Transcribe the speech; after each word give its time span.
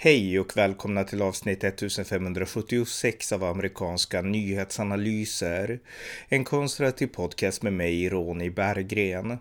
Hej 0.00 0.40
och 0.40 0.56
välkomna 0.56 1.04
till 1.04 1.22
avsnitt 1.22 1.64
1576 1.64 3.32
av 3.32 3.44
amerikanska 3.44 4.22
nyhetsanalyser. 4.22 5.80
En 6.28 6.44
konservativ 6.44 7.06
podcast 7.06 7.62
med 7.62 7.72
mig, 7.72 8.08
Ronny 8.08 8.50
Berggren. 8.50 9.38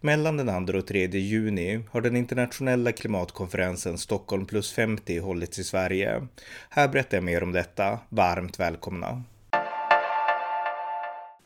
Mellan 0.00 0.36
den 0.36 0.66
2 0.66 0.78
och 0.78 0.86
3 0.86 1.06
juni 1.06 1.80
har 1.90 2.00
den 2.00 2.16
internationella 2.16 2.92
klimatkonferensen 2.92 3.98
Stockholm 3.98 4.46
plus 4.46 4.72
50 4.72 5.18
hållits 5.18 5.58
i 5.58 5.64
Sverige. 5.64 6.26
Här 6.70 6.88
berättar 6.88 7.16
jag 7.16 7.24
mer 7.24 7.42
om 7.42 7.52
detta. 7.52 7.98
Varmt 8.08 8.60
välkomna! 8.60 9.22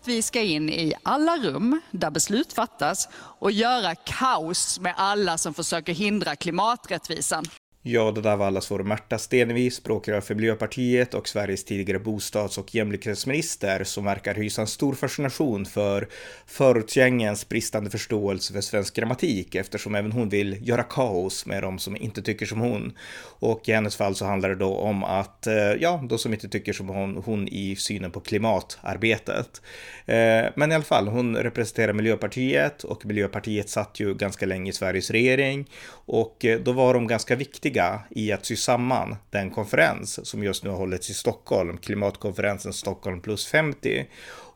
Vi 0.05 0.23
ska 0.23 0.41
in 0.41 0.71
i 0.71 0.95
alla 1.03 1.37
rum 1.37 1.81
där 1.91 2.11
beslut 2.11 2.53
fattas 2.53 3.09
och 3.15 3.53
göra 3.53 3.95
kaos 3.95 4.81
med 4.81 4.95
alla 4.97 5.39
som 5.39 5.55
försöker 5.55 5.93
hindra 5.93 6.37
klimaträttvisan. 6.37 7.45
Ja, 7.85 8.11
det 8.11 8.21
där 8.21 8.37
var 8.37 8.47
allas 8.47 8.71
vår 8.71 8.83
Märta 8.83 9.19
Stenevi, 9.19 9.71
språkrör 9.71 10.21
för 10.21 10.35
Miljöpartiet 10.35 11.15
och 11.15 11.29
Sveriges 11.29 11.65
tidigare 11.65 11.99
bostads 11.99 12.59
och 12.59 12.75
jämlikhetsminister 12.75 13.85
som 13.85 14.05
verkar 14.05 14.35
hysa 14.35 14.61
en 14.61 14.67
stor 14.67 14.95
fascination 14.95 15.67
för 15.67 16.09
förortsgängens 16.47 17.49
bristande 17.49 17.91
förståelse 17.91 18.53
för 18.53 18.61
svensk 18.61 18.97
grammatik 18.97 19.55
eftersom 19.55 19.95
även 19.95 20.13
hon 20.13 20.29
vill 20.29 20.69
göra 20.69 20.83
kaos 20.83 21.47
med 21.47 21.63
de 21.63 21.79
som 21.79 21.97
inte 21.97 22.23
tycker 22.23 22.47
som 22.47 22.61
hon. 22.61 22.93
Och 23.39 23.69
i 23.69 23.73
hennes 23.73 23.97
fall 23.97 24.15
så 24.15 24.25
handlar 24.25 24.49
det 24.49 24.55
då 24.57 24.77
om 24.77 25.05
att, 25.05 25.47
eh, 25.47 25.55
ja, 25.55 26.05
de 26.09 26.19
som 26.19 26.33
inte 26.33 26.49
tycker 26.49 26.73
som 26.73 26.89
hon, 26.89 27.23
hon 27.25 27.49
i 27.49 27.77
synen 27.77 28.11
på 28.11 28.21
klimatarbetet. 28.21 29.63
Eh, 30.07 30.45
men 30.57 30.73
i 30.73 30.75
alla 30.75 30.85
fall, 30.85 31.09
hon 31.09 31.37
representerar 31.37 31.93
Miljöpartiet 31.93 32.85
och 32.85 33.07
Miljöpartiet 33.07 33.69
satt 33.69 34.01
ju 34.01 34.15
ganska 34.15 34.47
länge 34.47 34.71
i 34.71 34.75
Sveriges 34.75 35.11
regering 35.11 35.71
och 35.91 36.45
eh, 36.45 36.61
då 36.61 36.73
var 36.73 36.95
de 36.95 37.07
ganska 37.07 37.37
viktiga 37.37 37.72
viktiga 37.73 38.01
i 38.11 38.33
att 38.33 38.47
sy 38.47 38.57
samman 38.57 39.17
den 39.31 39.51
konferens 39.51 40.27
som 40.27 40.43
just 40.43 40.65
nu 40.65 40.71
har 40.71 40.77
hållits 40.77 41.11
i 41.11 41.15
Stockholm, 41.15 41.79
klimatkonferensen 41.79 42.73
Stockholm 42.73 43.21
plus 43.21 43.47
50. 43.47 44.07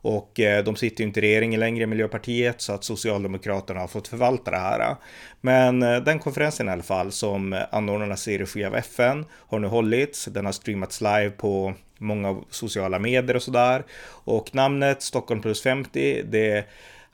Och 0.01 0.39
eh, 0.39 0.63
de 0.63 0.75
sitter 0.75 1.03
ju 1.03 1.07
inte 1.07 1.19
i 1.19 1.23
regeringen 1.23 1.59
längre, 1.59 1.83
i 1.83 1.87
Miljöpartiet, 1.87 2.61
så 2.61 2.73
att 2.73 2.83
Socialdemokraterna 2.83 3.79
har 3.79 3.87
fått 3.87 4.07
förvalta 4.07 4.51
det 4.51 4.57
här. 4.57 4.95
Men 5.41 5.83
eh, 5.83 6.03
den 6.03 6.19
konferensen 6.19 6.67
i 6.67 6.71
alla 6.71 6.83
fall, 6.83 7.11
som 7.11 7.55
anordnas 7.71 8.27
i 8.27 8.37
regi 8.37 8.65
av 8.65 8.75
FN, 8.75 9.25
har 9.49 9.59
nu 9.59 9.67
hållits. 9.67 10.25
Den 10.25 10.45
har 10.45 10.53
streamats 10.53 11.01
live 11.01 11.29
på 11.29 11.73
många 11.99 12.41
sociala 12.49 12.99
medier 12.99 13.35
och 13.35 13.43
sådär. 13.43 13.83
Och 14.25 14.55
namnet 14.55 15.01
Stockholm 15.01 15.41
plus 15.41 15.63
50, 15.63 16.23
det 16.23 16.65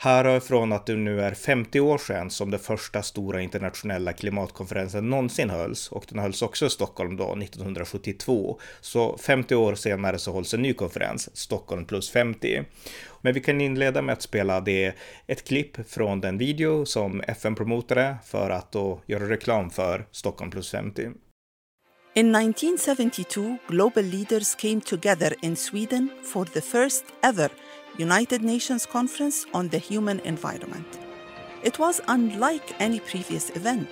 Härifrån 0.04 0.72
att 0.72 0.86
det 0.86 0.96
nu 0.96 1.22
är 1.22 1.34
50 1.34 1.80
år 1.80 1.98
sedan 1.98 2.30
som 2.30 2.52
den 2.52 2.60
första 2.60 3.02
stora 3.02 3.42
internationella 3.42 4.14
klimatkonferensen 4.14 5.10
någonsin 5.10 5.50
hölls 5.50 5.92
och 5.92 6.06
den 6.10 6.20
hölls 6.20 6.42
också 6.42 6.66
i 6.66 6.70
Stockholm 6.70 7.16
då 7.16 7.36
1972. 7.36 8.60
Så 8.82 9.18
50 9.18 9.56
år 9.56 9.76
senare 9.76 10.20
så 10.20 10.32
hålls 10.32 10.54
en 10.54 10.62
ny 10.62 10.74
konferens, 10.74 11.38
Stockholm 11.38 11.86
plus 11.86 12.10
50. 12.10 12.64
Men 13.22 13.34
vi 13.34 13.40
kan 13.40 13.62
inleda 13.62 14.02
med 14.02 14.14
att 14.14 14.22
spela 14.22 14.62
det, 14.62 14.94
ett 15.28 15.48
klipp 15.48 15.90
från 15.90 16.22
den 16.22 16.38
video 16.38 16.86
som 16.86 17.22
FN 17.28 17.56
promotade 17.56 18.16
för 18.26 18.50
att 18.50 18.72
då 18.72 19.02
göra 19.06 19.30
reklam 19.30 19.70
för 19.70 20.08
Stockholm 20.12 20.52
plus 20.52 20.72
50. 20.72 21.02
In 22.16 22.36
1972, 22.36 23.58
global 23.68 24.04
leaders 24.04 24.56
came 24.56 24.82
together 24.82 25.34
in 25.42 25.56
Sweden 25.56 26.10
for 26.34 26.46
the 26.46 26.62
first 26.62 27.06
ever 27.22 27.52
United 27.98 28.42
Nations 28.42 28.88
Conference 28.88 29.46
on 29.54 29.70
the 29.70 29.78
Human 29.78 30.20
Environment. 30.22 30.88
It 31.62 31.78
was 31.78 32.02
unlike 32.08 32.74
any 32.82 33.00
previous 33.00 33.52
event, 33.52 33.88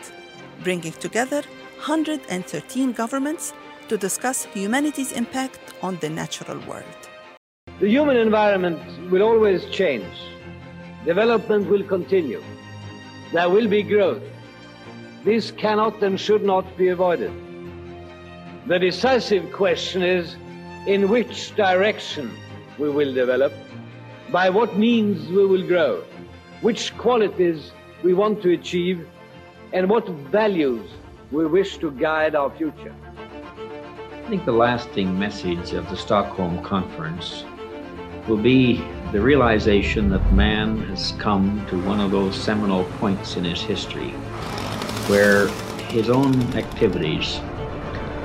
bringing 0.63 0.93
together 0.93 1.43
113 1.85 2.93
governments 2.93 3.53
to 3.89 3.99
discuss 3.99 4.45
humanity's 4.45 5.11
impact 5.11 5.59
on 5.83 5.97
the 5.97 6.09
natural 6.09 6.57
world. 6.67 7.09
The 7.79 7.89
human 7.89 8.17
environment 8.17 8.79
will 9.11 9.21
always 9.21 9.65
change. 9.65 10.17
Development 11.05 11.69
will 11.69 11.83
continue. 11.83 12.43
There 13.31 13.49
will 13.49 13.67
be 13.67 13.83
growth. 13.83 14.23
This 15.23 15.51
cannot 15.51 16.01
and 16.01 16.19
should 16.19 16.43
not 16.43 16.65
be 16.75 16.87
avoided. 16.87 17.31
The 18.65 18.79
decisive 18.79 19.51
question 19.51 20.01
is 20.01 20.35
in 20.87 21.07
which 21.07 21.55
direction 21.55 22.31
we 22.79 22.89
will 22.89 23.13
develop 23.13 23.53
by 24.31 24.49
what 24.49 24.77
means 24.77 25.27
we 25.29 25.45
will 25.45 25.67
grow, 25.67 26.03
which 26.61 26.97
qualities 26.97 27.71
we 28.01 28.13
want 28.13 28.41
to 28.41 28.53
achieve, 28.53 29.07
and 29.73 29.89
what 29.89 30.07
values 30.07 30.89
we 31.31 31.45
wish 31.45 31.77
to 31.77 31.91
guide 31.91 32.33
our 32.33 32.49
future. 32.51 32.95
I 34.13 34.29
think 34.29 34.45
the 34.45 34.53
lasting 34.53 35.19
message 35.19 35.73
of 35.73 35.89
the 35.89 35.97
Stockholm 35.97 36.63
Conference 36.63 37.43
will 38.27 38.37
be 38.37 38.81
the 39.11 39.19
realization 39.19 40.09
that 40.09 40.33
man 40.33 40.81
has 40.83 41.11
come 41.13 41.65
to 41.67 41.81
one 41.83 41.99
of 41.99 42.11
those 42.11 42.35
seminal 42.35 42.85
points 42.99 43.35
in 43.35 43.43
his 43.43 43.61
history 43.61 44.11
where 45.09 45.47
his 45.89 46.09
own 46.09 46.33
activities 46.53 47.41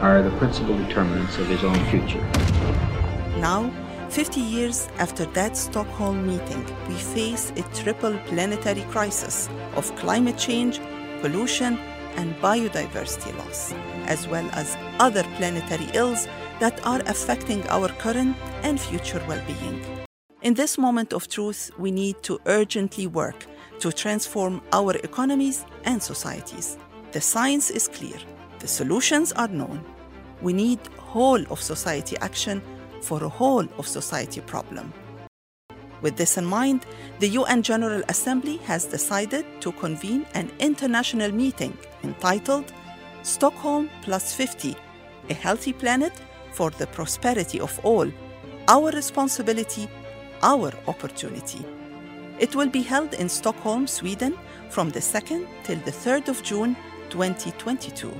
are 0.00 0.22
the 0.22 0.30
principal 0.38 0.76
determinants 0.78 1.38
of 1.38 1.48
his 1.48 1.64
own 1.64 1.84
future. 1.86 2.22
Now, 3.40 3.72
50 4.16 4.40
years 4.40 4.88
after 4.96 5.26
that 5.34 5.54
Stockholm 5.58 6.26
meeting, 6.26 6.64
we 6.88 6.94
face 6.94 7.52
a 7.54 7.62
triple 7.74 8.16
planetary 8.28 8.80
crisis 8.90 9.46
of 9.74 9.94
climate 9.96 10.38
change, 10.38 10.80
pollution, 11.20 11.76
and 12.16 12.34
biodiversity 12.36 13.36
loss, 13.36 13.74
as 14.06 14.26
well 14.26 14.48
as 14.52 14.74
other 15.00 15.22
planetary 15.36 15.86
ills 15.92 16.28
that 16.60 16.80
are 16.86 17.02
affecting 17.08 17.62
our 17.68 17.88
current 17.88 18.34
and 18.62 18.80
future 18.80 19.22
well 19.28 19.42
being. 19.46 19.84
In 20.40 20.54
this 20.54 20.78
moment 20.78 21.12
of 21.12 21.28
truth, 21.28 21.70
we 21.78 21.90
need 21.90 22.22
to 22.22 22.40
urgently 22.46 23.06
work 23.06 23.44
to 23.80 23.92
transform 23.92 24.62
our 24.72 24.96
economies 25.04 25.66
and 25.84 26.02
societies. 26.02 26.78
The 27.12 27.20
science 27.20 27.68
is 27.68 27.86
clear, 27.86 28.18
the 28.60 28.68
solutions 28.68 29.32
are 29.32 29.48
known. 29.48 29.84
We 30.40 30.54
need 30.54 30.80
whole 30.96 31.44
of 31.50 31.60
society 31.60 32.16
action 32.22 32.62
for 33.06 33.22
a 33.24 33.28
whole 33.28 33.66
of 33.78 33.86
society 33.86 34.40
problem. 34.40 34.92
With 36.02 36.16
this 36.16 36.36
in 36.36 36.44
mind, 36.44 36.80
the 37.20 37.28
UN 37.40 37.62
General 37.62 38.02
Assembly 38.08 38.58
has 38.70 38.84
decided 38.84 39.44
to 39.60 39.72
convene 39.72 40.26
an 40.34 40.50
international 40.58 41.32
meeting 41.32 41.76
entitled 42.02 42.72
Stockholm 43.22 43.88
Plus 44.02 44.34
50 44.34 44.76
A 45.30 45.34
Healthy 45.34 45.72
Planet 45.72 46.12
for 46.52 46.70
the 46.70 46.86
Prosperity 46.86 47.60
of 47.60 47.80
All 47.82 48.08
Our 48.68 48.90
Responsibility, 48.90 49.88
Our 50.42 50.72
Opportunity. 50.86 51.64
It 52.38 52.54
will 52.54 52.68
be 52.68 52.82
held 52.82 53.14
in 53.14 53.28
Stockholm, 53.28 53.86
Sweden 53.86 54.34
from 54.68 54.90
the 54.90 55.00
2nd 55.00 55.46
till 55.64 55.78
the 55.78 55.90
3rd 55.90 56.28
of 56.28 56.42
June 56.42 56.76
2022. 57.08 58.12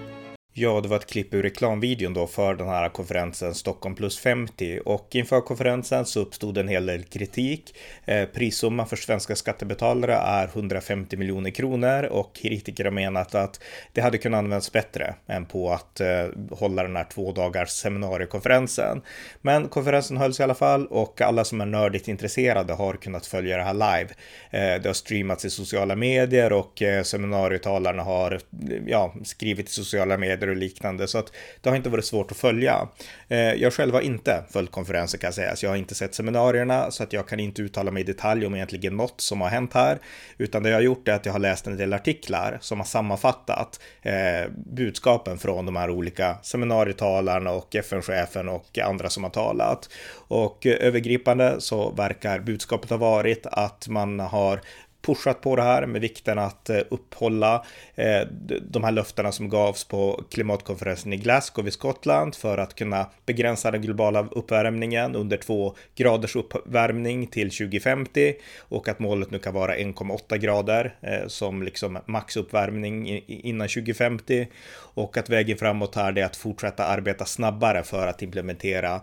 Ja, 0.59 0.81
det 0.81 0.89
var 0.89 0.97
ett 0.97 1.07
klipp 1.07 1.35
ur 1.35 1.43
reklamvideon 1.43 2.15
då 2.15 2.27
för 2.27 2.55
den 2.55 2.69
här 2.69 2.89
konferensen 2.89 3.55
Stockholm 3.55 3.95
plus 3.95 4.19
50 4.19 4.81
och 4.85 5.09
inför 5.11 5.41
konferensen 5.41 6.07
så 6.07 6.21
uppstod 6.21 6.59
en 6.59 6.69
hel 6.69 6.87
del 6.87 7.03
kritik. 7.03 7.77
Eh, 8.05 8.25
prissumman 8.25 8.87
för 8.87 8.97
svenska 8.97 9.37
skattebetalare 9.37 10.15
är 10.15 10.47
150 10.47 11.17
miljoner 11.17 11.51
kronor 11.51 12.05
och 12.05 12.35
kritiker 12.35 12.85
har 12.85 12.91
menat 12.91 13.35
att 13.35 13.61
det 13.93 14.01
hade 14.01 14.19
kunnat 14.19 14.39
användas 14.39 14.73
bättre 14.73 15.15
än 15.27 15.47
på 15.47 15.73
att 15.73 16.01
eh, 16.01 16.27
hålla 16.51 16.83
den 16.83 16.97
här 16.97 17.07
två 17.15 17.33
dagars 17.33 17.69
seminariekonferensen. 17.69 19.03
Men 19.43 19.69
konferensen 19.69 20.17
hölls 20.17 20.41
i 20.41 20.43
alla 20.43 20.55
fall 20.55 20.87
och 20.87 21.21
alla 21.21 21.45
som 21.45 21.61
är 21.61 21.67
nördigt 21.67 22.09
intresserade 22.09 22.73
har 22.73 22.95
kunnat 22.95 23.27
följa 23.27 23.57
det 23.57 23.63
här 23.63 23.75
live. 23.75 24.15
Eh, 24.51 24.83
det 24.83 24.89
har 24.89 24.95
streamats 24.95 25.45
i 25.45 25.51
sociala 25.51 25.97
medier 25.97 26.53
och 26.53 26.83
eh, 26.83 27.03
seminarietalarna 27.03 28.03
har 28.03 28.41
ja, 28.87 29.15
skrivit 29.25 29.69
i 29.69 29.73
sociala 29.73 30.19
medier 30.19 30.46
och 30.49 30.57
liknande. 30.57 31.09
Så 31.09 31.19
att 31.19 31.33
det 31.61 31.69
har 31.69 31.77
inte 31.77 31.91
varit 31.91 32.05
svårt 32.05 32.31
att 32.31 32.37
följa. 32.37 32.89
Eh, 33.29 33.39
jag 33.39 33.73
själv 33.73 33.95
har 33.95 34.01
inte 34.01 34.45
följt 34.51 34.71
konferenser 34.71 35.19
kan 35.19 35.29
jag 35.29 35.35
säga, 35.35 35.57
så 35.57 35.67
jag 35.67 35.71
har 35.71 35.77
inte 35.77 35.95
sett 35.95 36.15
seminarierna 36.15 36.91
så 36.91 37.03
att 37.03 37.13
jag 37.13 37.29
kan 37.29 37.41
inte 37.41 37.63
uttala 37.63 37.91
mig 37.91 38.01
i 38.01 38.07
detalj 38.07 38.47
om 38.47 38.55
egentligen 38.55 38.97
något 38.97 39.21
som 39.21 39.41
har 39.41 39.49
hänt 39.49 39.75
här. 39.75 39.99
Utan 40.39 40.63
det 40.63 40.69
jag 40.69 40.77
har 40.77 40.83
gjort 40.83 41.09
är 41.09 41.13
att 41.13 41.27
jag 41.27 41.33
har 41.33 41.41
läst 41.41 41.67
en 41.67 41.77
del 41.77 41.93
artiklar 41.93 42.59
som 42.61 42.81
har 42.81 42.87
sammanfattat 42.87 43.81
eh, 44.03 44.51
budskapen 44.55 45.39
från 45.39 45.67
de 45.67 45.77
här 45.77 45.91
olika 45.91 46.37
seminarietalarna 46.43 47.51
och 47.51 47.77
FN-chefen 47.77 48.49
och 48.49 48.79
andra 48.79 49.11
som 49.11 49.25
har 49.25 49.31
talat. 49.31 49.89
Och 50.29 50.67
eh, 50.67 50.87
övergripande 50.87 51.57
så 51.59 51.91
verkar 51.91 52.39
budskapet 52.39 52.91
ha 52.91 52.97
varit 52.97 53.47
att 53.47 53.89
man 53.89 54.21
har 54.21 54.61
pushat 55.07 55.41
på 55.41 55.57
det 55.57 55.63
här 55.63 55.87
med 55.87 56.01
vikten 56.01 56.39
att 56.39 56.71
eh, 56.71 56.81
upphålla 56.91 57.65
eh, 57.95 58.21
de 58.63 58.85
här 58.85 58.93
löftena 58.93 59.33
som 59.33 59.49
gavs 59.49 59.85
på 59.85 60.25
klimatkonferensen 60.31 61.13
i 61.13 61.17
Glasgow 61.17 61.69
i 61.69 61.71
Skottland 61.71 62.35
för 62.35 62.59
att 62.59 62.75
kunna 62.75 63.07
begränsa 63.27 63.71
den 63.71 63.83
globala 63.83 64.29
uppvärmningen 64.31 65.15
under 65.15 65.37
två 65.37 65.75
graders 65.95 66.37
uppvärmning 66.37 67.27
till 67.27 67.51
2050 67.51 68.35
och 68.59 68.89
att 68.89 68.99
målet 68.99 69.31
nu 69.31 69.39
kan 69.39 69.55
vara 69.55 69.77
1,8 69.77 70.37
grader 70.37 70.95
eh, 71.01 71.27
som 71.27 71.63
liksom 71.63 71.99
maxuppvärmning 72.07 73.23
innan 73.27 73.69
2050 73.69 74.49
och 74.77 75.17
att 75.17 75.31
vägen 75.31 75.59
framåt 75.59 75.95
här 75.95 76.19
är 76.19 76.25
att 76.25 76.37
fortsätta 76.37 76.85
arbeta 76.85 77.25
snabbare 77.25 77.83
för 77.83 78.07
att 78.07 78.23
implementera 78.23 79.01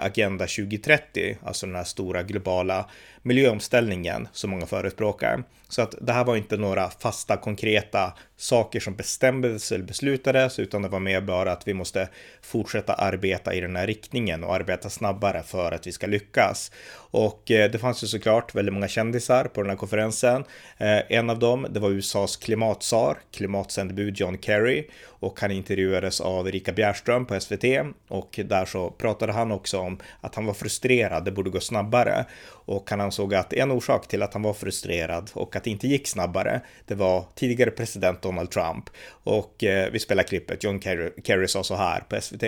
Agenda 0.00 0.46
2030, 0.46 1.36
alltså 1.44 1.66
den 1.66 1.76
här 1.76 1.84
stora 1.84 2.22
globala 2.22 2.86
miljöomställningen 3.28 4.28
som 4.32 4.50
många 4.50 4.66
förespråkar. 4.66 5.42
Så 5.68 5.82
att 5.82 5.94
det 6.00 6.12
här 6.12 6.24
var 6.24 6.36
inte 6.36 6.56
några 6.56 6.90
fasta 6.90 7.36
konkreta 7.36 8.12
saker 8.36 8.80
som 8.80 8.94
bestämdes 8.94 9.72
eller 9.72 9.84
beslutades, 9.84 10.58
utan 10.58 10.82
det 10.82 10.88
var 10.88 11.00
mer 11.00 11.20
bara 11.20 11.52
att 11.52 11.68
vi 11.68 11.74
måste 11.74 12.08
fortsätta 12.42 12.94
arbeta 12.94 13.54
i 13.54 13.60
den 13.60 13.76
här 13.76 13.86
riktningen 13.86 14.44
och 14.44 14.54
arbeta 14.54 14.90
snabbare 14.90 15.42
för 15.42 15.72
att 15.72 15.86
vi 15.86 15.92
ska 15.92 16.06
lyckas. 16.06 16.72
Och 17.10 17.50
eh, 17.50 17.70
det 17.70 17.78
fanns 17.78 18.04
ju 18.04 18.06
såklart 18.06 18.54
väldigt 18.54 18.74
många 18.74 18.88
kändisar 18.88 19.44
på 19.44 19.62
den 19.62 19.70
här 19.70 19.76
konferensen. 19.76 20.44
Eh, 20.78 21.12
en 21.12 21.30
av 21.30 21.38
dem, 21.38 21.66
det 21.70 21.80
var 21.80 21.90
USAs 21.90 22.36
klimatsar, 22.36 23.18
klimatsändebud 23.32 24.20
John 24.20 24.38
Kerry 24.38 24.88
och 25.04 25.40
han 25.40 25.50
intervjuades 25.50 26.20
av 26.20 26.48
Erika 26.48 26.72
Bjärström 26.72 27.26
på 27.26 27.40
SVT 27.40 27.64
och 28.08 28.40
där 28.44 28.64
så 28.64 28.90
pratade 28.90 29.32
han 29.32 29.52
också 29.52 29.78
om 29.78 29.98
att 30.20 30.34
han 30.34 30.46
var 30.46 30.54
frustrerad, 30.54 31.24
det 31.24 31.30
borde 31.30 31.50
gå 31.50 31.60
snabbare 31.60 32.24
och 32.68 32.90
han 32.90 33.00
ansåg 33.00 33.34
att 33.34 33.52
en 33.52 33.70
orsak 33.70 34.08
till 34.08 34.22
att 34.22 34.32
han 34.32 34.42
var 34.42 34.54
frustrerad 34.54 35.30
och 35.34 35.56
att 35.58 35.64
det 35.64 35.70
inte 35.70 35.88
gick 35.88 36.06
snabbare, 36.06 36.60
det 36.86 36.94
var 36.94 37.24
tidigare 37.34 37.70
president 37.70 38.22
Donald 38.22 38.50
Trump. 38.50 38.90
Och 39.24 39.64
eh, 39.64 39.90
vi 39.92 39.98
spelar 39.98 40.22
klippet, 40.22 40.64
John 40.64 40.80
Kerry, 40.80 41.10
Kerry 41.24 41.48
sa 41.48 41.62
så 41.62 41.74
här 41.74 42.00
på 42.00 42.20
SVT. 42.20 42.42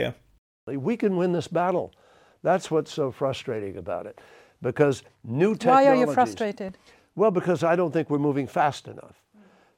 We 0.67 0.97
can 0.97 1.21
win 1.21 1.35
this 1.35 1.51
battle. 1.51 1.91
That's 2.43 2.71
what's 2.71 2.91
so 2.91 3.13
frustrating 3.13 3.77
about 3.77 4.07
it. 4.07 4.21
Because 4.61 5.05
new 5.23 5.55
technologies... 5.55 5.87
Why 5.87 5.91
are 5.91 5.97
you 5.97 6.15
frustrated? 6.15 6.79
Well, 7.15 7.31
because 7.31 7.63
I 7.63 7.77
don't 7.77 7.93
think 7.93 8.09
we're 8.09 8.19
moving 8.19 8.47
fast 8.47 8.89
enough. 8.89 9.17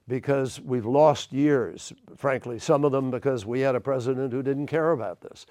Because 0.07 0.61
we've 0.61 0.87
lost 0.87 1.33
years, 1.33 1.93
frankly, 2.17 2.59
some 2.59 2.85
of 2.85 2.93
them 2.93 3.11
because 3.11 3.47
we 3.47 3.61
had 3.61 3.75
a 3.75 3.81
president 3.81 4.33
who 4.33 4.43
didn't 4.43 4.67
care 4.67 4.91
about 4.91 5.21
this 5.21 5.47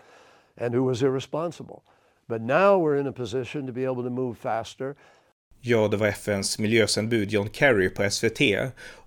and 0.58 0.74
who 0.74 0.84
was 0.84 1.02
irresponsible. 1.02 1.84
But 2.28 2.42
now 2.42 2.78
we're 2.78 2.98
in 2.98 3.08
a 3.08 3.12
position 3.12 3.66
to 3.66 3.74
be 3.74 3.86
able 3.86 4.04
to 4.04 4.10
move 4.10 4.38
faster. 4.38 4.96
Ja, 5.64 5.88
det 5.88 5.98
var 5.98 6.08
FNs 6.08 6.60
miljösändebud 6.60 7.32
John 7.32 7.50
Kerry 7.54 7.90
på 7.90 8.10
SVT 8.10 8.42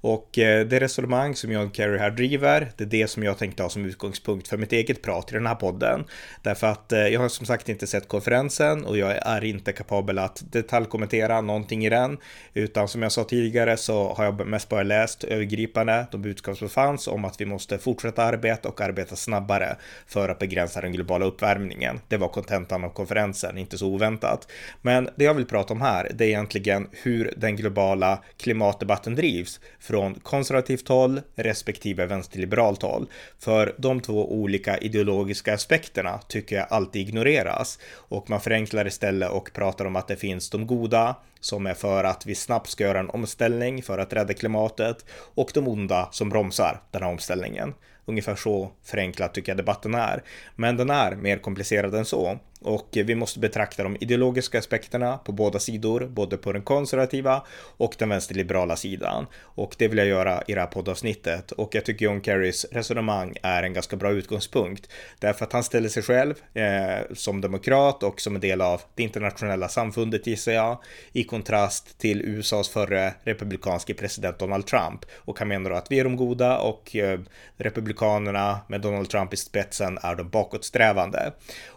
och 0.05 0.39
eh, 0.39 0.67
det 0.67 0.81
resonemang 0.81 1.37
som 1.37 1.53
John 1.53 1.71
Kerry 1.73 1.99
här 1.99 2.11
driver, 2.11 2.73
det 2.77 2.85
är 2.85 2.89
det 2.89 3.09
som 3.09 3.23
jag 3.23 3.39
tänkte 3.39 3.62
ha 3.62 3.71
som 3.71 3.85
utgångspunkt 3.85 4.49
för 4.49 4.56
mitt 4.56 4.73
eget 4.73 5.03
prat 5.03 5.33
i 5.33 5.35
den 5.35 5.47
här 5.47 5.55
podden. 5.55 6.05
Därför 6.43 6.67
att 6.67 6.93
eh, 6.93 6.99
jag 6.99 7.21
har 7.21 7.29
som 7.29 7.47
sagt 7.47 7.69
inte 7.69 7.87
sett 7.87 8.09
konferensen 8.09 8.85
och 8.85 8.99
jag 8.99 9.17
är 9.27 9.45
inte 9.45 9.73
kapabel 9.73 10.19
att 10.19 10.43
detaljkommentera 10.53 11.41
någonting 11.41 11.87
i 11.87 11.91
den, 11.91 12.19
utan 12.55 12.89
som 12.89 13.03
jag 13.03 13.12
sa 13.12 13.25
tidigare 13.25 13.77
så 13.77 14.15
har 14.15 14.25
jag 14.25 14.47
mest 14.47 14.69
bara 14.69 14.83
läst 14.83 15.25
övergripande 15.25 16.07
de 16.12 16.23
budskap 16.23 16.57
som 16.57 16.69
fanns 16.69 17.09
om 17.09 17.25
att 17.25 17.41
vi 17.41 17.47
måste 17.47 17.79
fortsätta 17.79 18.23
arbeta 18.23 18.69
och 18.69 18.81
arbeta 18.81 19.17
snabbare 19.17 19.77
för 20.07 20.29
att 20.29 20.39
begränsa 20.39 20.81
den 20.81 20.93
globala 20.93 21.25
uppvärmningen. 21.25 22.00
Det 22.09 22.17
var 22.17 22.29
kontentan 22.29 22.85
av 22.85 22.89
konferensen, 22.89 23.59
inte 23.59 23.79
så 23.79 23.87
oväntat. 23.87 24.49
Men 24.83 25.09
det 25.17 25.25
jag 25.25 25.35
vill 25.35 25.47
prata 25.47 25.75
om 25.75 25.81
här, 25.81 26.11
det 26.15 26.35
är 26.35 26.39
egentligen 26.44 26.88
hur 26.93 27.35
den 27.37 27.56
globala 27.56 28.23
klimatdebatten 28.37 29.14
drivs 29.14 29.61
från 29.79 30.14
konservativt 30.14 30.88
håll 30.88 31.20
respektive 31.35 32.06
vänsterliberalt 32.06 32.82
håll. 32.82 33.06
För 33.38 33.75
de 33.79 34.00
två 34.00 34.32
olika 34.32 34.79
ideologiska 34.79 35.55
aspekterna 35.55 36.20
tycker 36.29 36.56
jag 36.56 36.67
alltid 36.70 37.08
ignoreras 37.08 37.79
och 37.93 38.31
man 38.31 38.41
förenklar 38.41 38.87
istället 38.87 39.31
och 39.31 39.52
pratar 39.52 39.85
om 39.85 39.96
att 39.96 40.08
det 40.08 40.17
finns 40.17 40.50
de 40.50 40.67
goda 40.67 41.17
som 41.41 41.67
är 41.67 41.75
för 41.75 42.05
att 42.05 42.26
vi 42.26 42.35
snabbt 42.35 42.70
ska 42.70 42.85
göra 42.85 43.00
en 43.00 43.11
omställning 43.11 43.82
för 43.82 43.99
att 43.99 44.12
rädda 44.12 44.35
klimatet 44.35 45.05
och 45.35 45.50
de 45.55 45.69
onda 45.69 46.08
som 46.12 46.29
bromsar 46.29 46.81
den 46.90 47.02
här 47.02 47.11
omställningen. 47.11 47.75
Ungefär 48.06 48.37
så 48.37 48.70
förenklat 48.82 49.35
tycker 49.35 49.52
jag 49.52 49.56
debatten 49.56 49.94
är. 49.94 50.23
Men 50.56 50.76
den 50.76 50.90
är 50.90 51.17
mer 51.17 51.38
komplicerad 51.38 51.94
än 51.94 52.05
så. 52.05 52.38
Och 52.64 52.88
vi 52.93 53.14
måste 53.14 53.38
betrakta 53.38 53.82
de 53.82 53.96
ideologiska 54.00 54.58
aspekterna 54.58 55.19
på 55.19 55.32
båda 55.32 55.58
sidor, 55.58 56.06
både 56.06 56.37
på 56.37 56.52
den 56.52 56.62
konservativa 56.62 57.43
och 57.76 57.94
den 57.99 58.08
vänsterliberala 58.08 58.76
sidan. 58.76 59.26
Och 59.40 59.75
det 59.78 59.88
vill 59.88 59.99
jag 59.99 60.06
göra 60.06 60.43
i 60.46 60.55
det 60.55 60.61
här 60.61 60.66
poddavsnittet. 60.66 61.52
Och 61.52 61.75
jag 61.75 61.84
tycker 61.84 62.05
John 62.05 62.22
Kerrys 62.22 62.66
resonemang 62.72 63.37
är 63.43 63.62
en 63.62 63.72
ganska 63.72 63.96
bra 63.96 64.11
utgångspunkt. 64.11 64.88
Därför 65.19 65.44
att 65.44 65.52
han 65.52 65.64
ställer 65.64 65.88
sig 65.88 66.02
själv 66.02 66.34
eh, 66.55 67.14
som 67.14 67.40
demokrat 67.40 68.02
och 68.02 68.20
som 68.20 68.34
en 68.34 68.40
del 68.40 68.61
av 68.61 68.82
det 68.94 69.02
internationella 69.02 69.69
samfundet 69.69 70.26
gissar 70.26 70.52
jag, 70.52 70.78
i 71.12 71.25
kontrast 71.25 71.99
till 71.99 72.22
USAs 72.22 72.69
förre 72.69 73.14
republikanske 73.25 73.94
president 73.94 74.38
Donald 74.38 74.66
Trump. 74.66 75.05
Och 75.14 75.38
han 75.38 75.49
menar 75.49 75.70
då 75.70 75.76
att 75.76 75.90
vi 75.90 76.00
är 76.00 76.05
de 76.05 76.16
goda 76.16 76.58
och 76.58 76.96
eh, 76.96 77.20
republikanerna 77.56 78.61
med 78.69 78.81
Donald 78.81 79.08
Trump 79.11 79.34
i 79.34 79.37
spetsen 79.37 79.99
är 80.02 80.14
de 80.14 80.28
bakåtsträvande. 80.28 81.32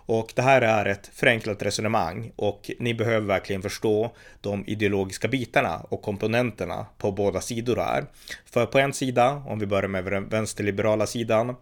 Och 0.07 0.33
det 0.35 0.41
här 0.41 0.61
är 0.61 0.85
ett 0.85 1.09
förenklat 1.13 1.63
resonemang 1.63 2.31
och 2.35 2.71
ni 2.79 2.93
behöver 2.93 3.27
verkligen 3.27 3.61
förstå 3.61 4.11
de 4.41 4.63
ideologiska 4.67 5.27
bitarna 5.27 5.77
och 5.89 6.01
komponenterna 6.01 6.85
på 6.97 7.11
båda 7.11 7.41
sidor 7.41 7.75
här. 7.75 8.05
För 8.45 8.65
på 8.65 8.79
en 8.79 8.93
sida, 8.93 9.43
om 9.47 9.59
vi 9.59 9.65
börjar 9.65 9.87
med 9.87 10.05
den 10.05 10.29
vänsterliberala 10.29 11.07
sidan, 11.07 11.55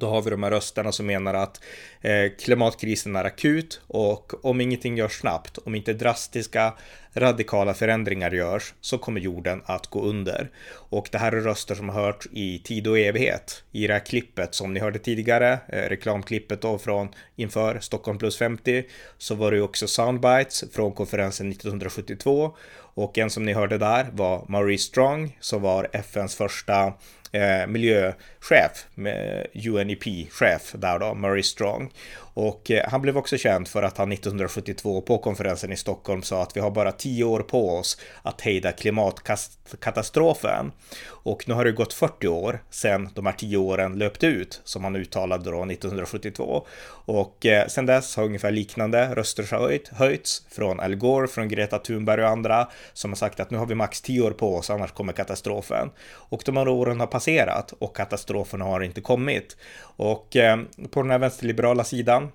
då 0.00 0.08
har 0.08 0.22
vi 0.22 0.30
de 0.30 0.42
här 0.42 0.50
rösterna 0.50 0.92
som 0.92 1.06
menar 1.06 1.34
att 1.34 1.60
eh, 2.00 2.32
klimatkrisen 2.38 3.16
är 3.16 3.24
akut 3.24 3.80
och 3.86 4.44
om 4.44 4.60
ingenting 4.60 4.96
görs 4.96 5.20
snabbt, 5.20 5.58
om 5.58 5.74
inte 5.74 5.92
drastiska 5.92 6.74
radikala 7.14 7.74
förändringar 7.74 8.30
görs 8.30 8.74
så 8.80 8.98
kommer 8.98 9.20
jorden 9.20 9.62
att 9.64 9.86
gå 9.86 10.02
under. 10.02 10.50
Och 10.72 11.08
det 11.12 11.18
här 11.18 11.32
är 11.32 11.40
röster 11.40 11.74
som 11.74 11.88
har 11.88 12.02
hörts 12.02 12.28
i 12.32 12.58
tid 12.58 12.86
och 12.86 12.98
evighet. 12.98 13.62
I 13.72 13.86
det 13.86 13.92
här 13.92 14.06
klippet 14.06 14.54
som 14.54 14.74
ni 14.74 14.80
hörde 14.80 14.98
tidigare, 14.98 15.58
eh, 15.68 15.88
reklamklippet 15.88 16.62
då 16.62 16.78
från 16.78 17.08
inför 17.36 17.78
Stockholm 17.80 18.18
plus 18.18 18.38
50, 18.38 18.84
så 19.18 19.34
var 19.34 19.50
det 19.50 19.56
ju 19.56 19.62
också 19.62 19.86
soundbites 19.86 20.64
från 20.72 20.92
konferensen 20.92 21.50
1972 21.50 22.56
och 22.94 23.18
en 23.18 23.30
som 23.30 23.44
ni 23.44 23.52
hörde 23.52 23.78
där 23.78 24.06
var 24.12 24.44
Marie 24.48 24.78
Strong 24.78 25.36
som 25.40 25.62
var 25.62 25.88
FNs 25.92 26.34
första 26.34 26.92
eh, 27.32 27.66
miljöchef, 27.66 28.50
eh, 28.50 28.70
med 28.94 29.46
UNEP-chef 29.54 30.72
där 30.72 30.98
då, 30.98 31.14
Murray 31.14 31.42
Strong. 31.42 31.92
Och 32.34 32.70
eh, 32.70 32.90
han 32.90 33.02
blev 33.02 33.18
också 33.18 33.38
känd 33.38 33.68
för 33.68 33.82
att 33.82 33.98
han 33.98 34.12
1972 34.12 35.00
på 35.00 35.18
konferensen 35.18 35.72
i 35.72 35.76
Stockholm 35.76 36.22
sa 36.22 36.42
att 36.42 36.56
vi 36.56 36.60
har 36.60 36.70
bara 36.70 36.92
tio 36.92 37.24
år 37.24 37.40
på 37.40 37.70
oss 37.70 38.00
att 38.22 38.40
hejda 38.40 38.72
klimatkatastrofen. 38.72 40.72
Och 41.06 41.48
nu 41.48 41.54
har 41.54 41.64
det 41.64 41.72
gått 41.72 41.92
40 41.92 42.28
år 42.28 42.62
sedan 42.70 43.08
de 43.14 43.26
här 43.26 43.32
tio 43.32 43.56
åren 43.56 43.98
löpte 43.98 44.26
ut, 44.26 44.60
som 44.64 44.84
han 44.84 44.96
uttalade 44.96 45.50
då 45.50 45.64
1972. 45.64 46.66
Och 47.04 47.46
eh, 47.46 47.66
sedan 47.66 47.86
dess 47.86 48.16
har 48.16 48.24
ungefär 48.24 48.50
liknande 48.50 49.14
röster 49.14 49.94
höjts 49.94 50.42
från 50.50 50.80
Al 50.80 50.94
Gore, 50.94 51.28
från 51.28 51.48
Greta 51.48 51.78
Thunberg 51.78 52.22
och 52.22 52.28
andra 52.28 52.68
som 52.92 53.10
har 53.10 53.16
sagt 53.16 53.40
att 53.40 53.50
nu 53.50 53.58
har 53.58 53.66
vi 53.66 53.74
max 53.74 54.00
tio 54.00 54.22
år 54.22 54.30
på 54.30 54.56
oss, 54.56 54.70
annars 54.70 54.92
kommer 54.92 55.12
katastrofen. 55.12 55.90
Och 56.10 56.42
de 56.44 56.56
här 56.56 56.68
åren 56.68 57.00
har 57.00 57.06
passerat 57.20 57.74
och 57.78 57.96
katastroferna 57.96 58.64
har 58.64 58.80
inte 58.80 59.00
kommit. 59.00 59.56
Och 59.96 60.36
eh, 60.36 60.58
på 60.90 61.02
den 61.02 61.10
här 61.10 61.18
vänsterliberala 61.18 61.84
sidan 61.84 62.28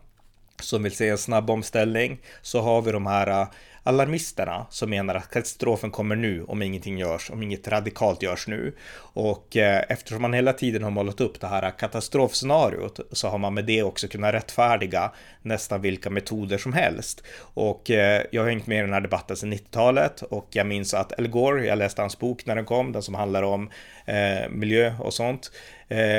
som 0.61 0.83
vill 0.83 0.95
se 0.95 1.09
en 1.09 1.17
snabb 1.17 1.49
omställning 1.49 2.17
så 2.41 2.61
har 2.61 2.81
vi 2.81 2.91
de 2.91 3.05
här 3.05 3.27
eh, 3.27 3.47
alarmisterna 3.85 4.65
som 4.69 4.89
menar 4.89 5.15
att 5.15 5.29
katastrofen 5.29 5.91
kommer 5.91 6.15
nu 6.15 6.43
om 6.43 6.61
ingenting 6.61 6.97
görs, 6.97 7.31
om 7.31 7.43
inget 7.43 7.67
radikalt 7.67 8.23
görs 8.23 8.47
nu. 8.47 8.75
Och 8.97 9.57
eh, 9.57 9.83
eftersom 9.89 10.21
man 10.21 10.33
hela 10.33 10.53
tiden 10.53 10.83
har 10.83 10.91
målat 10.91 11.21
upp 11.21 11.41
det 11.41 11.47
här 11.47 11.71
katastrofscenariot 11.79 12.99
så 13.11 13.27
har 13.27 13.37
man 13.37 13.53
med 13.53 13.65
det 13.65 13.83
också 13.83 14.07
kunnat 14.07 14.33
rättfärdiga 14.33 15.11
nästan 15.41 15.81
vilka 15.81 16.09
metoder 16.09 16.57
som 16.57 16.73
helst. 16.73 17.23
Och 17.37 17.91
eh, 17.91 18.23
jag 18.31 18.41
har 18.41 18.49
hängt 18.49 18.67
med 18.67 18.77
i 18.77 18.81
den 18.81 18.93
här 18.93 19.01
debatten 19.01 19.37
sedan 19.37 19.53
90-talet 19.53 20.21
och 20.21 20.47
jag 20.51 20.67
minns 20.67 20.93
att 20.93 21.19
Al 21.19 21.27
Gore, 21.27 21.65
jag 21.65 21.77
läste 21.77 22.01
hans 22.01 22.19
bok 22.19 22.45
när 22.45 22.55
den 22.55 22.65
kom, 22.65 22.91
den 22.91 23.01
som 23.01 23.15
handlar 23.15 23.43
om 23.43 23.69
eh, 24.05 24.49
miljö 24.49 24.93
och 24.99 25.13
sånt. 25.13 25.51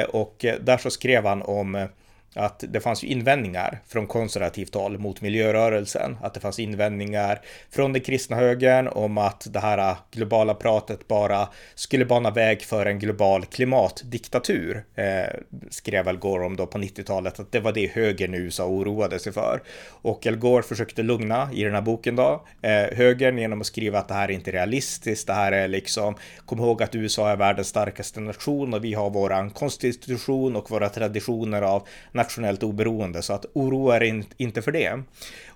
och 0.09 0.45
där 0.61 0.79
så 0.79 0.91
skrev 0.91 1.27
han 1.27 1.43
om 1.43 1.89
att 2.37 2.65
det 2.69 2.81
fanns 2.81 3.05
ju 3.05 3.09
invändningar 3.09 3.81
från 3.89 4.07
konservativt 4.07 4.75
håll 4.75 4.99
mot 4.99 5.21
miljörörelsen, 5.21 6.17
att 6.23 6.35
det 6.35 6.41
fanns 6.41 6.59
invändningar 6.59 7.41
från 7.71 7.93
den 7.93 8.03
kristna 8.03 8.37
högern 8.37 8.89
om 8.89 9.19
att 9.19 9.47
det 9.51 9.59
här 9.59 9.97
globala 10.11 10.55
pratet 10.55 11.09
bara 11.09 11.49
skulle 11.75 12.05
bana 12.05 12.31
väg 12.31 12.63
för 12.63 12.87
en 12.87 12.99
global 12.99 13.45
klimatdiktatur, 13.45 14.85
eh, 14.95 15.05
skrev 15.71 16.09
Al 16.09 16.17
Gore 16.17 16.47
om 16.47 16.57
då 16.57 16.67
på 16.67 16.79
90-talet, 16.79 17.41
att 17.41 17.53
det 17.53 17.61
var 17.61 17.73
det 17.73 17.87
högern 17.87 18.35
i 18.35 18.39
USA 18.39 18.67
oroade 18.67 19.19
sig 19.19 19.33
för. 19.33 19.63
Och 19.89 20.27
Al 20.27 20.37
Gore 20.37 20.63
försökte 20.63 21.03
lugna 21.03 21.51
i 21.53 21.63
den 21.63 21.75
här 21.75 21.83
boken 21.83 22.17
då, 22.17 22.47
eh, 22.63 22.97
högern 22.97 23.39
genom 23.39 23.61
att 23.61 23.67
skriva 23.67 23.99
att 23.99 24.09
det 24.09 24.15
här 24.15 24.29
är 24.29 24.33
inte 24.33 24.51
realistiskt, 24.51 25.27
det 25.27 25.33
här 25.33 25.53
är 25.53 25.69
liksom, 25.69 26.15
kom 26.47 26.59
ihåg 26.59 26.83
att 26.83 26.95
USA 26.95 27.31
är 27.31 27.37
världens 27.37 27.69
starkaste 27.69 28.21
nation 28.21 28.75
och 28.75 28.85
vi 28.85 28.95
har 28.95 29.11
våran 29.11 29.51
konstitution 29.51 30.57
och 30.57 30.71
våra 30.71 30.89
traditioner 30.89 31.63
av 31.63 31.89
nationellt 32.27 32.63
oberoende, 32.63 33.23
så 33.23 33.33
att 33.33 33.47
oroa 33.53 33.97
er 33.97 34.25
inte 34.37 34.63
för 34.63 34.73
det. 34.73 35.03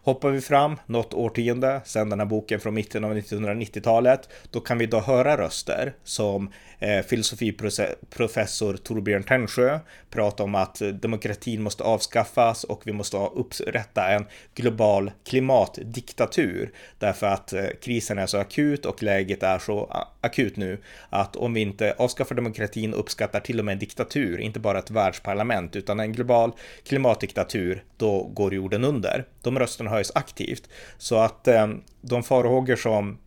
Hoppar 0.03 0.31
vi 0.31 0.41
fram 0.41 0.77
något 0.87 1.15
årtionde 1.15 1.81
sedan 1.85 2.11
den 2.11 2.21
här 2.21 2.27
boken 2.27 2.61
från 2.61 2.75
mitten 2.75 3.05
av 3.05 3.17
1990-talet, 3.17 4.29
då 4.51 4.61
kan 4.61 4.79
vi 4.79 4.87
då 4.87 5.01
höra 5.01 5.37
röster 5.37 5.93
som 6.05 6.53
eh, 6.79 7.05
filosofiprofessor 7.05 8.77
Torbjörn 8.77 9.23
Tännsjö 9.23 9.79
prata 10.11 10.43
om 10.43 10.55
att 10.55 10.83
demokratin 11.03 11.63
måste 11.63 11.83
avskaffas 11.85 12.65
och 12.65 12.83
vi 12.85 12.93
måste 12.93 13.17
upprätta 13.17 14.09
en 14.09 14.27
global 14.55 15.11
klimatdiktatur 15.25 16.73
därför 16.99 17.27
att 17.27 17.53
eh, 17.53 17.65
krisen 17.83 18.19
är 18.19 18.27
så 18.27 18.39
akut 18.39 18.87
och 18.87 19.03
läget 19.03 19.43
är 19.43 19.59
så 19.59 20.07
akut 20.21 20.57
nu 20.57 20.79
att 21.11 21.37
om 21.37 21.55
vi 21.55 21.61
inte 21.61 21.95
avskaffar 21.99 22.35
demokratin 22.35 22.95
uppskattar 22.95 23.41
till 23.41 23.59
och 23.59 23.65
med 23.65 23.73
en 23.73 23.79
diktatur, 23.79 24.41
inte 24.41 24.61
bara 24.61 24.79
ett 24.79 24.91
världsparlament 24.91 25.77
utan 25.77 26.01
en 26.01 26.13
global 26.13 26.53
klimatdiktatur, 26.85 27.85
då 27.97 28.23
går 28.23 28.55
jorden 28.55 28.85
under. 28.85 29.25
De 29.43 29.59
rösterna 29.59 29.91
höjs 29.91 30.13
aktivt 30.15 30.69
så 30.99 31.17
att 31.17 31.49
eh, 31.49 31.69
de 32.01 32.23
farhågor 32.23 32.77
som 32.77 33.19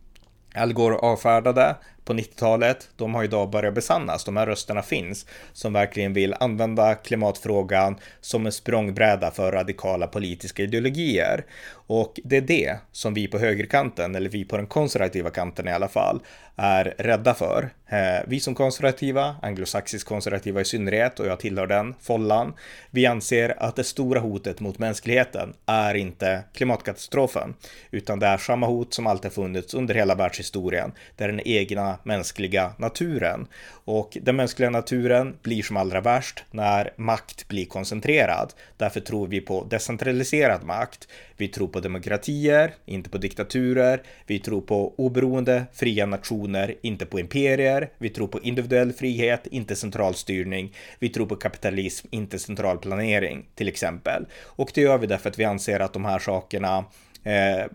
Al 0.54 0.72
Gore 0.72 0.96
avfärdade 0.96 1.76
på 2.04 2.12
90-talet, 2.12 2.88
de 2.96 3.14
har 3.14 3.24
idag 3.24 3.50
börjat 3.50 3.74
besannas. 3.74 4.24
De 4.24 4.36
här 4.36 4.46
rösterna 4.46 4.82
finns 4.82 5.26
som 5.52 5.72
verkligen 5.72 6.12
vill 6.12 6.34
använda 6.40 6.94
klimatfrågan 6.94 7.96
som 8.20 8.46
en 8.46 8.52
språngbräda 8.52 9.30
för 9.30 9.52
radikala 9.52 10.06
politiska 10.06 10.62
ideologier. 10.62 11.44
Och 11.86 12.20
det 12.24 12.36
är 12.36 12.40
det 12.40 12.78
som 12.92 13.14
vi 13.14 13.28
på 13.28 13.38
högerkanten, 13.38 14.14
eller 14.14 14.30
vi 14.30 14.44
på 14.44 14.56
den 14.56 14.66
konservativa 14.66 15.30
kanten 15.30 15.68
i 15.68 15.72
alla 15.72 15.88
fall, 15.88 16.20
är 16.56 16.94
rädda 16.98 17.34
för. 17.34 17.70
Eh, 17.88 18.22
vi 18.26 18.40
som 18.40 18.54
konservativa, 18.54 19.36
anglosaxisk 19.42 20.06
konservativa 20.06 20.60
i 20.60 20.64
synnerhet, 20.64 21.20
och 21.20 21.26
jag 21.26 21.40
tillhör 21.40 21.66
den 21.66 21.94
follan, 22.00 22.54
vi 22.90 23.06
anser 23.06 23.54
att 23.62 23.76
det 23.76 23.84
stora 23.84 24.20
hotet 24.20 24.60
mot 24.60 24.78
mänskligheten 24.78 25.52
är 25.66 25.94
inte 25.94 26.42
klimatkatastrofen, 26.52 27.54
utan 27.90 28.18
det 28.18 28.26
är 28.26 28.38
samma 28.38 28.66
hot 28.66 28.94
som 28.94 29.06
alltid 29.06 29.32
funnits 29.32 29.74
under 29.74 29.94
hela 29.94 30.14
världshistorien. 30.14 30.92
där 31.16 31.28
den 31.28 31.40
egna 31.44 31.93
mänskliga 32.02 32.72
naturen. 32.78 33.46
Och 33.84 34.18
den 34.22 34.36
mänskliga 34.36 34.70
naturen 34.70 35.36
blir 35.42 35.62
som 35.62 35.76
allra 35.76 36.00
värst 36.00 36.44
när 36.50 36.92
makt 36.96 37.48
blir 37.48 37.66
koncentrerad. 37.66 38.52
Därför 38.76 39.00
tror 39.00 39.26
vi 39.26 39.40
på 39.40 39.64
decentraliserad 39.64 40.64
makt. 40.64 41.08
Vi 41.36 41.48
tror 41.48 41.68
på 41.68 41.80
demokratier, 41.80 42.74
inte 42.86 43.10
på 43.10 43.18
diktaturer. 43.18 44.02
Vi 44.26 44.38
tror 44.38 44.60
på 44.60 44.94
oberoende, 44.96 45.64
fria 45.72 46.06
nationer, 46.06 46.74
inte 46.82 47.06
på 47.06 47.20
imperier. 47.20 47.90
Vi 47.98 48.10
tror 48.10 48.26
på 48.28 48.40
individuell 48.40 48.92
frihet, 48.92 49.46
inte 49.46 49.76
centralstyrning. 49.76 50.74
Vi 50.98 51.08
tror 51.08 51.26
på 51.26 51.36
kapitalism, 51.36 52.06
inte 52.10 52.38
central 52.38 52.78
planering, 52.78 53.46
till 53.54 53.68
exempel. 53.68 54.26
Och 54.42 54.70
det 54.74 54.80
gör 54.80 54.98
vi 54.98 55.06
därför 55.06 55.30
att 55.30 55.38
vi 55.38 55.44
anser 55.44 55.80
att 55.80 55.92
de 55.92 56.04
här 56.04 56.18
sakerna 56.18 56.84
eh, 57.24 57.66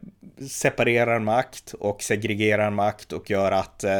separerar 0.47 1.19
makt 1.19 1.73
och 1.73 2.03
segregerar 2.03 2.69
makt 2.69 3.13
och 3.13 3.29
gör 3.29 3.51
att 3.51 3.83
eh, 3.83 3.99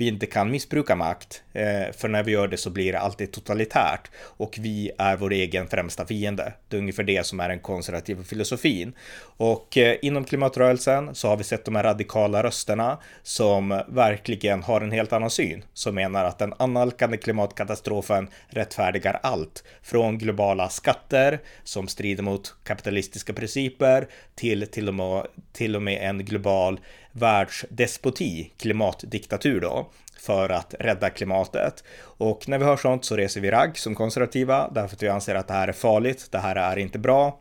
vi 0.00 0.08
inte 0.08 0.26
kan 0.26 0.50
missbruka 0.50 0.96
makt, 0.96 1.42
eh, 1.52 1.92
för 1.96 2.08
när 2.08 2.22
vi 2.22 2.32
gör 2.32 2.48
det 2.48 2.56
så 2.56 2.70
blir 2.70 2.92
det 2.92 2.98
alltid 2.98 3.32
totalitärt 3.32 4.10
och 4.20 4.58
vi 4.60 4.90
är 4.98 5.16
vår 5.16 5.32
egen 5.32 5.68
främsta 5.68 6.06
fiende. 6.06 6.52
Det 6.68 6.76
är 6.76 6.80
ungefär 6.80 7.02
det 7.02 7.26
som 7.26 7.40
är 7.40 7.48
den 7.48 7.58
konservativa 7.58 8.22
filosofin. 8.22 8.92
Och 9.20 9.78
eh, 9.78 9.96
inom 10.02 10.24
klimatrörelsen 10.24 11.14
så 11.14 11.28
har 11.28 11.36
vi 11.36 11.44
sett 11.44 11.64
de 11.64 11.76
här 11.76 11.82
radikala 11.82 12.42
rösterna 12.42 12.98
som 13.22 13.82
verkligen 13.88 14.62
har 14.62 14.80
en 14.80 14.92
helt 14.92 15.12
annan 15.12 15.30
syn, 15.30 15.64
som 15.74 15.94
menar 15.94 16.24
att 16.24 16.38
den 16.38 16.54
annalkande 16.58 17.16
klimatkatastrofen 17.16 18.28
rättfärdigar 18.48 19.20
allt, 19.22 19.64
från 19.82 20.18
globala 20.18 20.68
skatter 20.68 21.40
som 21.64 21.88
strider 21.88 22.22
mot 22.22 22.54
kapitalistiska 22.64 23.32
principer 23.32 24.08
till 24.34 24.66
till 24.66 24.88
och 24.88 24.94
med, 24.94 25.26
till 25.52 25.76
och 25.76 25.82
med 25.82 26.08
en 26.08 26.24
global 26.24 26.80
världsdespoti, 27.18 28.52
klimatdiktatur 28.58 29.60
då, 29.60 29.90
för 30.20 30.48
att 30.48 30.74
rädda 30.80 31.10
klimatet. 31.10 31.84
Och 32.00 32.48
när 32.48 32.58
vi 32.58 32.64
hör 32.64 32.76
sånt 32.76 33.04
så 33.04 33.16
reser 33.16 33.40
vi 33.40 33.50
ragg 33.50 33.78
som 33.78 33.94
konservativa 33.94 34.70
därför 34.74 34.96
att 34.96 35.02
vi 35.02 35.08
anser 35.08 35.34
att 35.34 35.48
det 35.48 35.54
här 35.54 35.68
är 35.68 35.72
farligt, 35.72 36.28
det 36.30 36.38
här 36.38 36.56
är 36.56 36.76
inte 36.78 36.98
bra. 36.98 37.40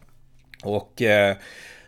Och 0.64 1.02
eh, 1.02 1.36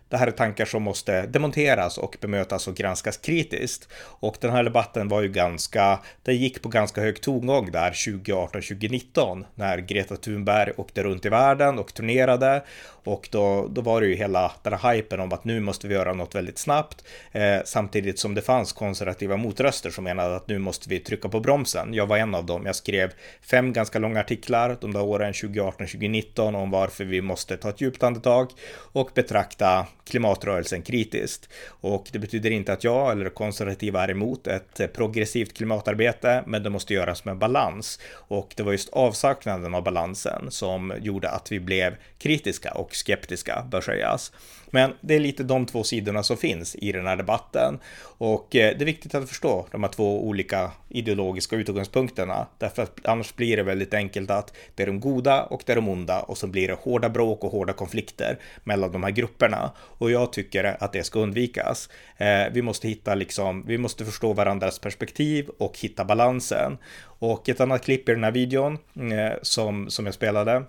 det 0.09 0.17
här 0.17 0.27
är 0.27 0.31
tankar 0.31 0.65
som 0.65 0.83
måste 0.83 1.25
demonteras 1.25 1.97
och 1.97 2.17
bemötas 2.21 2.67
och 2.67 2.75
granskas 2.75 3.17
kritiskt. 3.17 3.89
Och 3.95 4.37
den 4.41 4.51
här 4.51 4.63
debatten 4.63 5.07
var 5.07 5.21
ju 5.21 5.27
ganska, 5.29 5.99
det 6.23 6.33
gick 6.33 6.61
på 6.61 6.69
ganska 6.69 7.01
hög 7.01 7.21
tongång 7.21 7.71
där 7.71 7.91
2018-2019 7.91 9.45
när 9.55 9.77
Greta 9.77 10.15
Thunberg 10.15 10.71
åkte 10.77 11.03
runt 11.03 11.25
i 11.25 11.29
världen 11.29 11.79
och 11.79 11.93
turnerade 11.93 12.63
och 13.09 13.29
då, 13.31 13.67
då 13.67 13.81
var 13.81 14.01
det 14.01 14.07
ju 14.07 14.15
hela 14.15 14.51
den 14.63 14.73
här 14.73 14.93
hypen 14.93 15.19
om 15.19 15.33
att 15.33 15.43
nu 15.43 15.59
måste 15.59 15.87
vi 15.87 15.93
göra 15.93 16.13
något 16.13 16.35
väldigt 16.35 16.57
snabbt 16.57 17.03
eh, 17.31 17.57
samtidigt 17.65 18.19
som 18.19 18.35
det 18.35 18.41
fanns 18.41 18.73
konservativa 18.73 19.37
motröster 19.37 19.89
som 19.89 20.03
menade 20.03 20.35
att 20.35 20.47
nu 20.47 20.59
måste 20.59 20.89
vi 20.89 20.99
trycka 20.99 21.29
på 21.29 21.39
bromsen. 21.39 21.93
Jag 21.93 22.07
var 22.07 22.17
en 22.17 22.35
av 22.35 22.45
dem. 22.45 22.65
Jag 22.65 22.75
skrev 22.75 23.11
fem 23.41 23.73
ganska 23.73 23.99
långa 23.99 24.19
artiklar 24.19 24.77
de 24.81 24.93
där 24.93 25.01
åren 25.01 25.33
2018-2019 25.33 26.55
om 26.55 26.71
varför 26.71 27.05
vi 27.05 27.21
måste 27.21 27.57
ta 27.57 27.69
ett 27.69 27.81
djupt 27.81 28.03
andetag 28.03 28.51
och 28.91 29.11
betrakta 29.13 29.87
klimatrörelsen 30.09 30.81
kritiskt. 30.81 31.49
Och 31.67 32.09
det 32.11 32.19
betyder 32.19 32.51
inte 32.51 32.73
att 32.73 32.83
jag 32.83 33.11
eller 33.11 33.29
konservativa 33.29 34.03
är 34.03 34.11
emot 34.11 34.47
ett 34.47 34.93
progressivt 34.93 35.57
klimatarbete, 35.57 36.43
men 36.47 36.63
det 36.63 36.69
måste 36.69 36.93
göras 36.93 37.25
med 37.25 37.37
balans. 37.37 37.99
Och 38.13 38.53
det 38.55 38.63
var 38.63 38.71
just 38.71 38.89
avsaknaden 38.89 39.75
av 39.75 39.83
balansen 39.83 40.51
som 40.51 40.93
gjorde 41.01 41.29
att 41.29 41.51
vi 41.51 41.59
blev 41.59 41.95
kritiska 42.17 42.71
och 42.71 42.95
skeptiska, 42.99 43.67
bör 43.71 43.81
sägas. 43.81 44.31
Men 44.71 44.93
det 45.01 45.15
är 45.15 45.19
lite 45.19 45.43
de 45.43 45.65
två 45.65 45.83
sidorna 45.83 46.23
som 46.23 46.37
finns 46.37 46.75
i 46.75 46.91
den 46.91 47.07
här 47.07 47.15
debatten. 47.15 47.79
Och 48.01 48.55
eh, 48.55 48.77
det 48.77 48.83
är 48.83 48.85
viktigt 48.85 49.15
att 49.15 49.29
förstå 49.29 49.67
de 49.71 49.83
här 49.83 49.91
två 49.91 50.27
olika 50.27 50.71
ideologiska 50.89 51.55
utgångspunkterna. 51.55 52.47
Därför 52.57 52.83
att 52.83 53.05
annars 53.05 53.35
blir 53.35 53.57
det 53.57 53.63
väldigt 53.63 53.93
enkelt 53.93 54.31
att 54.31 54.53
det 54.75 54.83
är 54.83 54.87
de 54.87 54.99
goda 54.99 55.43
och 55.43 55.61
det 55.65 55.71
är 55.71 55.75
de 55.75 55.89
onda 55.89 56.21
och 56.21 56.37
så 56.37 56.47
blir 56.47 56.67
det 56.67 56.77
hårda 56.81 57.09
bråk 57.09 57.43
och 57.43 57.51
hårda 57.51 57.73
konflikter 57.73 58.39
mellan 58.63 58.91
de 58.91 59.03
här 59.03 59.11
grupperna. 59.11 59.71
Och 59.77 60.11
jag 60.11 60.33
tycker 60.33 60.83
att 60.83 60.93
det 60.93 61.03
ska 61.03 61.19
undvikas. 61.19 61.89
Eh, 62.17 62.43
vi 62.51 62.61
måste 62.61 62.87
hitta 62.87 63.15
liksom, 63.15 63.65
vi 63.67 63.77
måste 63.77 64.05
förstå 64.05 64.33
varandras 64.33 64.79
perspektiv 64.79 65.49
och 65.57 65.79
hitta 65.79 66.05
balansen. 66.05 66.77
Och 67.01 67.49
ett 67.49 67.61
annat 67.61 67.83
klipp 67.83 68.09
i 68.09 68.11
den 68.11 68.23
här 68.23 68.31
videon 68.31 68.77
eh, 68.95 69.37
som, 69.41 69.89
som 69.89 70.05
jag 70.05 70.15
spelade 70.15 70.63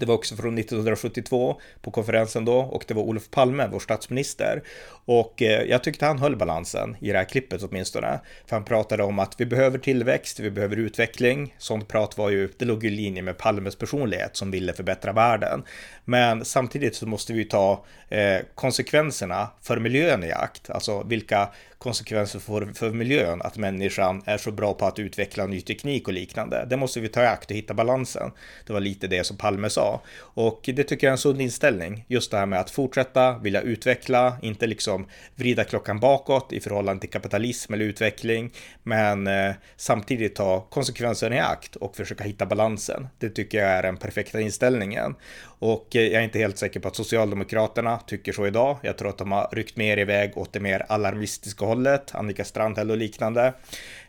det 0.00 0.06
var 0.06 0.14
också 0.14 0.36
från 0.36 0.58
1972 0.58 1.60
på 1.80 1.90
konferensen 1.90 2.44
då 2.44 2.58
och 2.58 2.84
det 2.88 2.94
var 2.94 3.02
Olof 3.02 3.30
Palme, 3.30 3.68
vår 3.72 3.80
statsminister. 3.80 4.62
Och 5.04 5.42
eh, 5.42 5.62
jag 5.62 5.84
tyckte 5.84 6.06
han 6.06 6.18
höll 6.18 6.36
balansen 6.36 6.96
i 7.00 7.12
det 7.12 7.18
här 7.18 7.24
klippet 7.24 7.62
åtminstone. 7.62 8.20
För 8.46 8.56
han 8.56 8.64
pratade 8.64 9.02
om 9.02 9.18
att 9.18 9.40
vi 9.40 9.46
behöver 9.46 9.78
tillväxt, 9.78 10.40
vi 10.40 10.50
behöver 10.50 10.76
utveckling. 10.76 11.54
Sånt 11.58 11.88
prat 11.88 12.18
var 12.18 12.30
ju, 12.30 12.48
det 12.58 12.64
låg 12.64 12.84
i 12.84 12.90
linje 12.90 13.22
med 13.22 13.38
Palmes 13.38 13.76
personlighet 13.76 14.36
som 14.36 14.50
ville 14.50 14.72
förbättra 14.72 15.12
världen. 15.12 15.62
Men 16.04 16.44
samtidigt 16.44 16.94
så 16.94 17.06
måste 17.06 17.32
vi 17.32 17.44
ta 17.44 17.84
eh, 18.08 18.38
konsekvenserna 18.54 19.48
för 19.62 19.78
miljön 19.78 20.24
i 20.24 20.32
akt. 20.32 20.70
Alltså 20.70 21.02
vilka 21.02 21.48
konsekvenser 21.80 22.38
för, 22.38 22.66
för 22.74 22.90
miljön 22.90 23.42
att 23.42 23.56
människan 23.56 24.22
är 24.26 24.38
så 24.38 24.50
bra 24.50 24.74
på 24.74 24.86
att 24.86 24.98
utveckla 24.98 25.46
ny 25.46 25.60
teknik 25.60 26.08
och 26.08 26.14
liknande. 26.14 26.66
Det 26.70 26.76
måste 26.76 27.00
vi 27.00 27.08
ta 27.08 27.22
i 27.22 27.26
akt 27.26 27.50
och 27.50 27.56
hitta 27.56 27.74
balansen. 27.74 28.30
Det 28.66 28.72
var 28.72 28.80
lite 28.80 29.06
det 29.06 29.24
som 29.24 29.36
Palme 29.36 29.70
sa. 29.70 30.00
Och 30.18 30.60
det 30.64 30.84
tycker 30.84 31.06
jag 31.06 31.10
är 31.10 31.12
en 31.12 31.18
sund 31.18 31.40
inställning. 31.40 32.04
Just 32.08 32.30
det 32.30 32.36
här 32.36 32.46
med 32.46 32.60
att 32.60 32.70
fortsätta, 32.70 33.38
vilja 33.38 33.60
utveckla, 33.60 34.36
inte 34.42 34.66
liksom 34.66 35.06
vrida 35.34 35.64
klockan 35.64 36.00
bakåt 36.00 36.52
i 36.52 36.60
förhållande 36.60 37.00
till 37.00 37.10
kapitalism 37.10 37.74
eller 37.74 37.84
utveckling, 37.84 38.52
men 38.82 39.26
eh, 39.26 39.52
samtidigt 39.76 40.34
ta 40.34 40.60
konsekvenserna 40.60 41.36
i 41.36 41.38
akt 41.38 41.76
och 41.76 41.96
försöka 41.96 42.24
hitta 42.24 42.46
balansen. 42.46 43.08
Det 43.18 43.30
tycker 43.30 43.58
jag 43.58 43.68
är 43.68 43.82
den 43.82 43.96
perfekta 43.96 44.40
inställningen. 44.40 45.14
Och 45.42 45.96
eh, 45.96 46.02
jag 46.02 46.20
är 46.20 46.24
inte 46.24 46.38
helt 46.38 46.58
säker 46.58 46.80
på 46.80 46.88
att 46.88 46.96
Socialdemokraterna 46.96 47.98
tycker 48.06 48.32
så 48.32 48.46
idag. 48.46 48.76
Jag 48.82 48.98
tror 48.98 49.08
att 49.08 49.18
de 49.18 49.32
har 49.32 49.48
ryckt 49.52 49.76
mer 49.76 49.96
iväg 49.96 50.38
åt 50.38 50.52
det 50.52 50.60
mer 50.60 50.86
alarmistiska 50.88 51.69
hållet, 51.70 52.14
Annika 52.14 52.44
Strandhäll 52.44 52.90
och 52.90 52.96
liknande. 52.96 53.52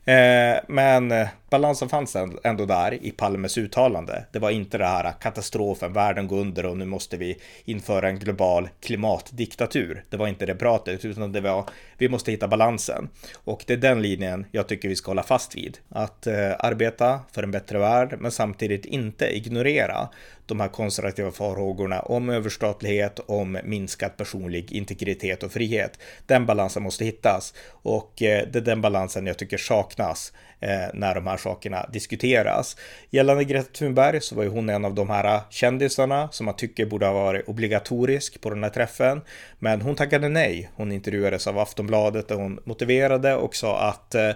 Eh, 0.06 0.60
men 0.68 1.12
eh, 1.12 1.28
balansen 1.52 1.90
fanns 1.90 2.18
ändå 2.44 2.66
där 2.66 2.94
i 3.06 3.12
Palmes 3.12 3.58
uttalande. 3.58 4.26
Det 4.32 4.40
var 4.40 4.50
inte 4.50 4.78
det 4.78 4.86
här 4.86 5.14
katastrofen, 5.22 5.94
världen 5.94 6.28
går 6.28 6.40
under 6.40 6.66
och 6.66 6.78
nu 6.78 6.86
måste 6.86 7.18
vi 7.18 7.38
införa 7.66 8.10
en 8.10 8.20
global 8.20 8.70
klimatdiktatur. 8.82 10.04
Det 10.10 10.18
var 10.18 10.28
inte 10.28 10.46
det 10.46 10.56
pratet, 10.56 11.06
utan 11.06 11.32
det 11.32 11.42
var 11.42 11.70
vi 11.98 12.10
måste 12.10 12.32
hitta 12.32 12.48
balansen. 12.48 13.10
Och 13.44 13.64
det 13.68 13.74
är 13.74 13.78
den 13.78 14.02
linjen 14.02 14.46
jag 14.52 14.68
tycker 14.68 14.90
vi 14.90 14.96
ska 14.96 15.12
hålla 15.12 15.24
fast 15.24 15.56
vid. 15.56 15.78
Att 15.90 16.28
eh, 16.28 16.52
arbeta 16.60 17.20
för 17.32 17.44
en 17.44 17.52
bättre 17.52 17.80
värld, 17.80 18.18
men 18.20 18.32
samtidigt 18.32 18.86
inte 18.86 19.38
ignorera 19.38 20.10
de 20.46 20.60
här 20.60 20.68
konservativa 20.68 21.32
farhågorna 21.32 22.00
om 22.00 22.30
överstatlighet, 22.30 23.20
om 23.20 23.58
minskad 23.64 24.18
personlig 24.18 24.72
integritet 24.72 25.44
och 25.44 25.52
frihet. 25.52 26.00
Den 26.26 26.46
balansen 26.46 26.84
måste 26.84 27.06
hittas 27.06 27.54
och 27.70 28.22
eh, 28.22 28.48
det 28.52 28.60
är 28.60 28.64
den 28.64 28.82
balansen 28.82 29.28
jag 29.28 29.38
tycker 29.38 29.58
saknas 29.58 30.34
eh, 30.60 30.88
när 30.94 31.16
de 31.16 31.28
här 31.28 31.38
sakerna 31.42 31.90
diskuteras. 31.94 32.78
Gällande 33.10 33.44
Greta 33.44 33.72
Thunberg 33.72 34.22
så 34.22 34.36
var 34.36 34.44
ju 34.44 34.50
hon 34.50 34.70
en 34.70 34.86
av 34.86 34.94
de 34.96 35.10
här 35.10 35.42
kändisarna 35.50 36.30
som 36.32 36.46
man 36.46 36.56
tycker 36.56 36.86
borde 36.86 37.06
ha 37.06 37.14
varit 37.14 37.48
obligatorisk 37.48 38.42
på 38.42 38.50
den 38.50 38.64
här 38.64 38.70
träffen. 38.70 39.22
Men 39.60 39.82
hon 39.82 39.96
tackade 39.96 40.30
nej. 40.30 40.70
Hon 40.76 40.92
intervjuades 40.92 41.48
av 41.48 41.60
Aftonbladet 41.60 42.28
där 42.28 42.36
hon 42.36 42.60
motiverade 42.66 43.36
och 43.36 43.56
sa 43.56 43.80
att 43.80 44.16
eh, 44.16 44.32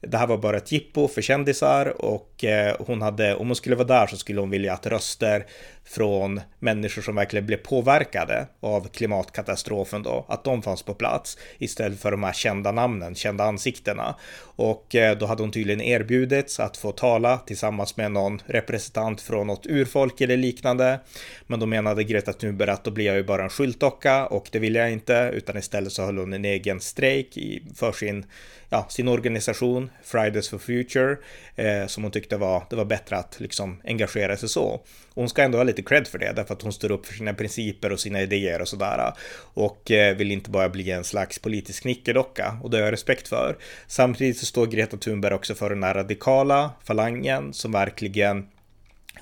det 0.00 0.16
här 0.16 0.26
var 0.26 0.38
bara 0.38 0.56
ett 0.56 0.72
jippo 0.72 1.08
för 1.08 1.22
kändisar 1.22 2.04
och 2.04 2.44
eh, 2.44 2.76
hon 2.78 3.02
hade, 3.02 3.34
om 3.34 3.46
hon 3.46 3.56
skulle 3.56 3.76
vara 3.76 3.88
där 3.88 4.06
så 4.06 4.16
skulle 4.16 4.40
hon 4.40 4.50
vilja 4.50 4.72
att 4.72 4.86
röster 4.86 5.46
från 5.86 6.40
människor 6.58 7.02
som 7.02 7.14
verkligen 7.14 7.46
blev 7.46 7.56
påverkade 7.56 8.46
av 8.60 8.88
klimatkatastrofen 8.88 10.02
då, 10.02 10.26
att 10.28 10.44
de 10.44 10.62
fanns 10.62 10.82
på 10.82 10.94
plats 10.94 11.38
istället 11.58 12.00
för 12.00 12.10
de 12.10 12.22
här 12.22 12.32
kända 12.32 12.72
namnen, 12.72 13.14
kända 13.14 13.44
ansiktena. 13.44 14.14
Och 14.40 14.94
eh, 14.94 15.18
då 15.18 15.26
hade 15.26 15.42
hon 15.42 15.52
tydligen 15.52 15.80
erbjudits 15.80 16.60
att 16.60 16.76
få 16.76 16.92
tala 16.92 17.38
tillsammans 17.38 17.96
med 17.96 18.12
någon 18.12 18.42
representant 18.46 19.20
från 19.20 19.46
något 19.46 19.66
urfolk 19.66 20.20
eller 20.20 20.36
liknande. 20.36 21.00
Men 21.46 21.60
då 21.60 21.66
menade 21.66 22.04
Greta 22.04 22.32
Thunberg 22.32 22.70
att 22.70 22.84
då 22.84 22.90
blir 22.90 23.06
jag 23.06 23.16
ju 23.16 23.24
bara 23.24 23.42
en 23.42 23.50
skyltdocka 23.50 24.26
och 24.26 24.48
det 24.52 24.58
vill 24.58 24.74
jag 24.74 24.92
inte, 24.92 25.30
utan 25.34 25.56
istället 25.56 25.92
så 25.92 26.04
höll 26.04 26.18
hon 26.18 26.32
en 26.32 26.44
egen 26.44 26.80
strejk 26.80 27.38
för 27.74 27.92
sin 27.92 28.26
ja, 28.68 28.86
sin 28.88 29.08
organisation 29.08 29.90
Fridays 30.02 30.48
for 30.48 30.58
Future 30.58 31.16
eh, 31.56 31.86
som 31.86 32.02
hon 32.02 32.12
tyckte 32.12 32.36
var, 32.36 32.62
det 32.70 32.76
var 32.76 32.84
bättre 32.84 33.16
att 33.16 33.40
liksom 33.40 33.80
engagera 33.84 34.36
sig 34.36 34.48
så. 34.48 34.80
Och 35.16 35.22
hon 35.22 35.28
ska 35.28 35.42
ändå 35.42 35.58
ha 35.58 35.62
lite 35.64 35.82
cred 35.82 36.06
för 36.06 36.18
det 36.18 36.32
därför 36.32 36.54
att 36.54 36.62
hon 36.62 36.72
står 36.72 36.90
upp 36.90 37.06
för 37.06 37.14
sina 37.14 37.34
principer 37.34 37.92
och 37.92 38.00
sina 38.00 38.22
idéer 38.22 38.60
och 38.60 38.68
sådär 38.68 39.12
och 39.54 39.90
eh, 39.90 40.16
vill 40.16 40.32
inte 40.32 40.50
bara 40.50 40.68
bli 40.68 40.90
en 40.90 41.04
slags 41.04 41.38
politisk 41.38 41.84
nickedocka 41.84 42.58
och 42.62 42.70
det 42.70 42.76
har 42.76 42.84
jag 42.84 42.92
respekt 42.92 43.28
för. 43.28 43.56
Samtidigt 43.86 44.38
så 44.38 44.46
står 44.46 44.66
Greta 44.66 44.96
Thunberg 44.96 45.34
också 45.34 45.54
för 45.54 45.70
den 45.70 45.82
här 45.82 45.94
radikala 45.94 46.70
falangen 46.84 47.52
som 47.52 47.72
verkligen 47.72 48.46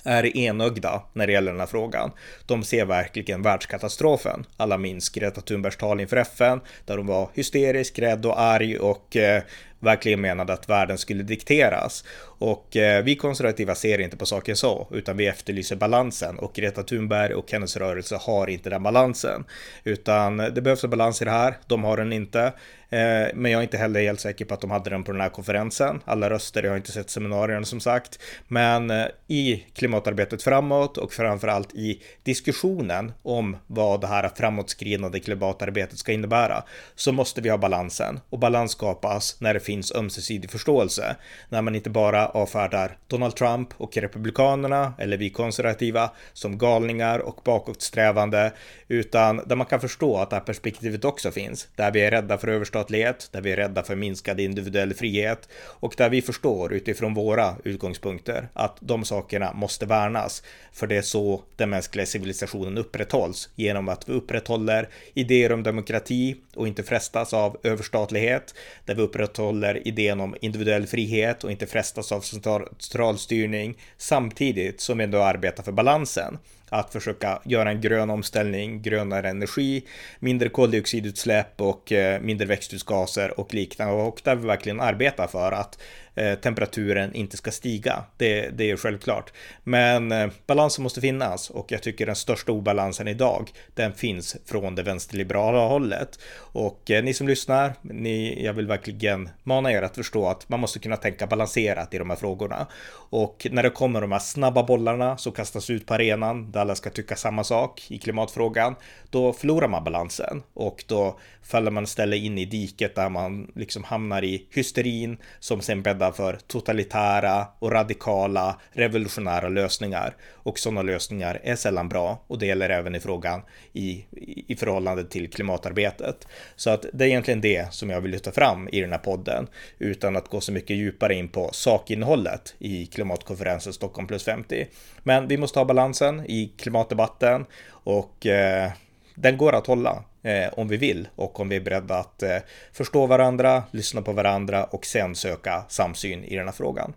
är 0.03 0.37
enögda 0.37 1.03
när 1.13 1.27
det 1.27 1.33
gäller 1.33 1.51
den 1.53 1.61
här 1.61 1.67
frågan. 1.67 2.11
De 2.47 2.65
ser 2.65 2.85
verkligen 2.85 3.43
världskatastrofen. 3.43 4.47
Alla 4.57 4.79
minns 4.79 5.09
Greta 5.09 5.41
Thunbergs 5.41 5.77
tal 5.77 6.01
inför 6.01 6.17
FN 6.17 6.61
där 6.85 6.97
hon 6.97 7.07
var 7.07 7.31
hysterisk, 7.35 7.99
rädd 7.99 8.27
och 8.27 8.41
arg 8.41 8.79
och 8.79 9.17
eh, 9.17 9.43
verkligen 9.85 10.21
menade 10.21 10.53
att 10.53 10.69
världen 10.69 10.99
skulle 10.99 11.23
dikteras. 11.23 12.05
Och 12.39 12.77
eh, 12.77 13.05
vi 13.05 13.17
konservativa 13.17 13.75
ser 13.75 13.99
inte 13.99 14.17
på 14.17 14.27
saken 14.27 14.57
så, 14.57 14.89
utan 14.91 15.17
vi 15.17 15.27
efterlyser 15.27 15.77
balansen 15.77 16.39
och 16.39 16.55
Greta 16.55 16.83
Thunberg 16.83 17.35
och 17.35 17.53
hennes 17.53 17.77
rörelse 17.77 18.17
har 18.21 18.51
inte 18.51 18.71
den 18.71 18.83
balansen. 18.83 19.45
Utan 19.85 20.37
det 20.37 20.63
behövs 20.63 20.85
en 20.85 20.91
balans 20.91 21.23
i 21.23 21.25
det 21.25 21.31
här, 21.31 21.55
de 21.67 21.85
har 21.85 21.97
den 21.97 22.13
inte. 22.13 22.53
Eh, 22.95 23.29
men 23.35 23.51
jag 23.53 23.59
är 23.59 23.63
inte 23.63 23.77
heller 23.77 24.01
helt 24.01 24.21
säker 24.21 24.45
på 24.45 24.55
att 24.55 24.61
de 24.61 24.71
hade 24.71 24.91
den 24.91 25.05
på 25.05 25.13
den 25.13 25.21
här 25.21 25.29
konferensen. 25.29 26.01
Alla 26.05 26.31
röster, 26.31 26.63
jag 26.63 26.71
har 26.71 26.77
inte 26.77 26.93
sett 26.93 27.11
seminarierna 27.11 27.65
som 27.65 27.81
sagt. 27.81 28.19
Men 28.49 28.91
eh, 28.91 29.07
i 29.29 29.65
klimatarbetet 29.75 30.43
framåt 30.43 30.99
och 30.99 31.13
framförallt 31.13 31.75
i 31.75 32.03
diskussionen 32.23 33.13
om 33.23 33.57
vad 33.67 34.01
det 34.01 34.07
här 34.07 34.31
framåtskridande 34.37 35.21
klimatarbetet 35.21 35.99
ska 35.99 36.13
innebära 36.13 36.65
så 36.95 37.13
måste 37.13 37.41
vi 37.41 37.49
ha 37.49 37.59
balansen. 37.59 38.21
Och 38.31 38.39
balans 38.39 38.73
skapas 38.73 39.41
när 39.41 39.55
det 39.55 39.61
finns 39.61 39.93
ömsesidig 39.95 40.51
förståelse. 40.51 41.17
När 41.49 41.63
man 41.63 41.75
inte 41.75 41.91
bara 41.91 42.29
avfärdar 42.29 42.97
Donald 43.07 43.37
Trump 43.37 43.69
och 43.77 43.97
Republikanerna 43.97 44.95
eller 44.99 45.17
vi 45.17 45.31
konservativa 45.31 46.11
som 46.33 46.59
galningar 46.59 47.19
och 47.19 47.41
bakåtsträvande 47.45 48.53
utan 48.89 49.41
där 49.47 49.57
man 49.57 49.67
kan 49.67 49.81
förstå 49.81 50.17
att 50.17 50.31
det 50.31 50.37
här 50.37 50.43
perspektivet 50.43 51.05
också 51.05 51.31
finns. 51.31 51.69
Där 51.77 51.91
vi 51.91 52.01
är 52.01 52.11
rädda 52.11 52.39
för 52.39 52.49
överstatlighet, 52.85 53.29
där 53.33 53.41
vi 53.41 53.53
är 53.53 53.57
rädda 53.57 53.83
för 53.83 53.97
minskad 53.97 54.41
individuell 54.41 54.95
frihet 54.95 55.49
och 55.81 55.95
där 55.97 56.11
vi 56.11 56.23
förstår 56.23 56.73
utifrån 56.73 57.15
våra 57.15 57.57
utgångspunkter 57.65 58.49
att 58.55 58.77
de 58.81 59.05
sakerna 59.05 59.53
måste 59.53 59.87
värnas. 59.87 60.43
För 60.73 60.87
det 60.87 60.97
är 60.97 61.03
så 61.03 61.43
den 61.57 61.71
mänskliga 61.71 62.07
civilisationen 62.07 62.79
upprätthålls 62.79 63.49
genom 63.57 63.89
att 63.89 64.09
vi 64.09 64.13
upprätthåller 64.13 64.89
idéer 65.15 65.53
om 65.53 65.63
demokrati 65.63 66.37
och 66.57 66.69
inte 66.69 66.83
frestas 66.83 67.35
av 67.35 67.57
överstatlighet, 67.63 68.55
där 68.87 68.95
vi 68.95 69.03
upprätthåller 69.03 69.89
idén 69.89 70.21
om 70.21 70.37
individuell 70.41 70.87
frihet 70.87 71.45
och 71.45 71.51
inte 71.51 71.67
frestas 71.67 72.13
av 72.13 72.21
centralstyrning 72.21 73.77
samtidigt 73.97 74.81
som 74.81 74.99
vi 74.99 75.05
ändå 75.05 75.23
arbetar 75.23 75.63
för 75.63 75.73
balansen 75.73 76.39
att 76.71 76.93
försöka 76.93 77.43
göra 77.45 77.71
en 77.71 77.81
grön 77.81 78.11
omställning, 78.11 78.83
grönare 78.83 79.29
energi, 79.29 79.85
mindre 80.19 80.49
koldioxidutsläpp 80.49 81.61
och 81.61 81.93
eh, 81.93 82.21
mindre 82.21 82.47
växthusgaser 82.47 83.41
och 83.41 83.55
liknande 83.55 83.95
och 83.95 84.21
där 84.25 84.35
vi 84.35 84.47
verkligen 84.47 84.81
arbetar 84.81 85.27
för 85.27 85.53
att 85.53 85.79
eh, 86.15 86.35
temperaturen 86.35 87.15
inte 87.15 87.37
ska 87.37 87.51
stiga. 87.51 88.05
Det, 88.17 88.49
det 88.49 88.71
är 88.71 88.77
självklart. 88.77 89.33
Men 89.65 90.13
eh, 90.13 90.31
balansen 90.47 90.83
måste 90.83 91.01
finnas 91.01 91.51
och 91.51 91.73
jag 91.73 91.83
tycker 91.83 92.07
den 92.07 92.17
största 92.17 92.53
obalansen 92.53 93.09
idag, 93.09 93.51
den 93.75 93.93
finns 93.93 94.37
från 94.47 94.75
det 94.75 94.83
vänsterliberala 94.83 95.67
hållet. 95.67 96.19
Och 96.37 96.83
ni 96.87 97.15
som 97.15 97.29
lyssnar, 97.29 97.75
ni, 97.83 98.45
jag 98.45 98.53
vill 98.53 98.67
verkligen 98.67 99.29
mana 99.43 99.73
er 99.73 99.83
att 99.83 99.95
förstå 99.95 100.29
att 100.29 100.49
man 100.49 100.61
måste 100.61 100.79
kunna 100.79 100.97
tänka 100.97 101.27
balanserat 101.27 101.95
i 101.95 101.99
de 101.99 102.11
här 102.11 102.17
frågorna. 102.17 102.67
Och 103.11 103.47
när 103.51 103.63
det 103.63 103.71
kommer 103.71 104.01
de 104.01 104.13
här 104.13 104.19
snabba 104.19 104.63
bollarna 104.63 105.17
som 105.17 105.33
kastas 105.33 105.71
ut 105.71 105.87
på 105.87 105.95
arenan, 105.95 106.53
där 106.53 106.64
alla 106.65 106.75
ska 106.75 106.91
tycka 106.91 107.17
samma 107.17 107.45
sak 107.45 107.87
i 107.89 107.99
klimatfrågan, 107.99 108.75
då 109.11 109.33
förlorar 109.33 109.69
man 109.69 109.85
balansen 109.85 110.43
och 110.55 110.85
då 110.87 111.19
faller 111.43 111.71
man 111.71 111.85
istället 111.85 112.23
in 112.23 112.39
i 112.39 112.45
diket 112.45 112.95
där 112.95 113.09
man 113.09 113.53
liksom 113.55 113.85
hamnar 113.85 114.25
i 114.25 114.47
hysterin 114.51 115.17
som 115.41 115.61
sen 115.61 115.83
bäddar 115.83 116.13
för 116.13 116.39
totalitära 116.47 117.47
och 117.59 117.73
radikala 117.73 118.61
revolutionära 118.73 119.49
lösningar. 119.49 120.17
Och 120.33 120.59
sådana 120.59 120.83
lösningar 120.83 121.41
är 121.43 121.57
sällan 121.57 121.89
bra 121.89 122.25
och 122.27 122.39
det 122.39 122.47
gäller 122.47 122.71
även 122.71 122.95
i 122.95 123.01
frågan 123.01 123.43
i, 123.73 124.05
i 124.49 124.57
förhållande 124.57 125.05
till 125.05 125.31
klimatarbetet. 125.31 126.29
Så 126.57 126.71
att 126.71 126.87
det 126.93 127.05
är 127.05 127.09
egentligen 127.09 127.41
det 127.41 127.75
som 127.75 127.91
jag 127.91 128.01
vill 128.01 128.11
lyfta 128.11 128.33
fram 128.33 128.69
i 128.73 128.81
den 128.81 128.93
här 128.93 128.99
podden 128.99 129.47
utan 129.79 130.17
att 130.17 130.29
gå 130.29 130.41
så 130.41 130.53
mycket 130.53 130.77
djupare 130.77 131.15
in 131.15 131.29
på 131.29 131.51
sakinnehållet 131.53 132.55
i 132.59 132.87
klimatkonferensen 132.87 133.73
Stockholm 133.73 134.09
plus 134.09 134.25
50. 134.25 134.67
Men 135.03 135.29
vi 135.29 135.37
måste 135.37 135.59
ha 135.59 135.65
balansen 135.65 136.27
i 136.27 136.44
klimatdebatten 136.49 137.47
och 137.69 138.27
eh, 138.27 138.71
den 139.15 139.37
går 139.37 139.53
att 139.53 139.67
hålla 139.67 140.05
eh, 140.23 140.53
om 140.53 140.69
vi 140.69 140.77
vill 140.77 141.09
och 141.17 141.41
om 141.41 141.49
vi 141.49 141.57
är 141.57 141.61
beredda 141.61 141.99
att 141.99 142.23
eh, 142.23 142.37
förstå 142.73 143.07
varandra, 143.07 143.63
lyssna 143.71 144.03
på 144.03 144.13
varandra 144.13 144.65
och 144.65 144.87
sen 144.87 145.15
söka 145.15 145.65
samsyn 145.69 146.25
i 146.25 146.37
den 146.37 146.45
här 146.47 146.53
frågan. 146.53 146.93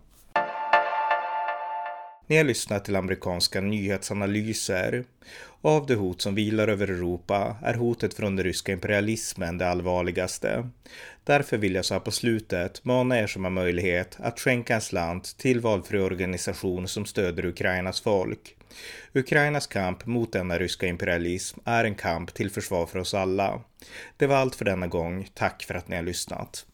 Ni 2.28 2.36
har 2.36 2.44
lyssnat 2.44 2.84
till 2.84 2.96
amerikanska 2.96 3.60
nyhetsanalyser. 3.60 5.04
Av 5.60 5.86
de 5.86 5.94
hot 5.94 6.20
som 6.20 6.34
vilar 6.34 6.68
över 6.68 6.88
Europa 6.88 7.56
är 7.62 7.74
hotet 7.74 8.14
från 8.14 8.36
den 8.36 8.44
ryska 8.44 8.72
imperialismen 8.72 9.58
det 9.58 9.68
allvarligaste. 9.68 10.68
Därför 11.24 11.58
vill 11.58 11.74
jag 11.74 11.84
så 11.84 11.94
här 11.94 12.00
på 12.00 12.10
slutet 12.10 12.84
mana 12.84 13.18
er 13.18 13.26
som 13.26 13.44
har 13.44 13.50
möjlighet 13.50 14.16
att 14.20 14.40
skänka 14.40 14.74
en 14.74 14.80
slant 14.80 15.38
till 15.38 15.60
valfri 15.60 15.98
organisation 15.98 16.88
som 16.88 17.04
stöder 17.04 17.44
Ukrainas 17.44 18.00
folk. 18.00 18.56
Ukrainas 19.12 19.66
kamp 19.66 20.06
mot 20.06 20.32
denna 20.32 20.58
ryska 20.58 20.86
imperialism 20.86 21.60
är 21.64 21.84
en 21.84 21.94
kamp 21.94 22.34
till 22.34 22.50
försvar 22.50 22.86
för 22.86 22.98
oss 22.98 23.14
alla. 23.14 23.60
Det 24.16 24.26
var 24.26 24.36
allt 24.36 24.54
för 24.54 24.64
denna 24.64 24.86
gång. 24.86 25.28
Tack 25.34 25.62
för 25.62 25.74
att 25.74 25.88
ni 25.88 25.96
har 25.96 26.02
lyssnat. 26.02 26.66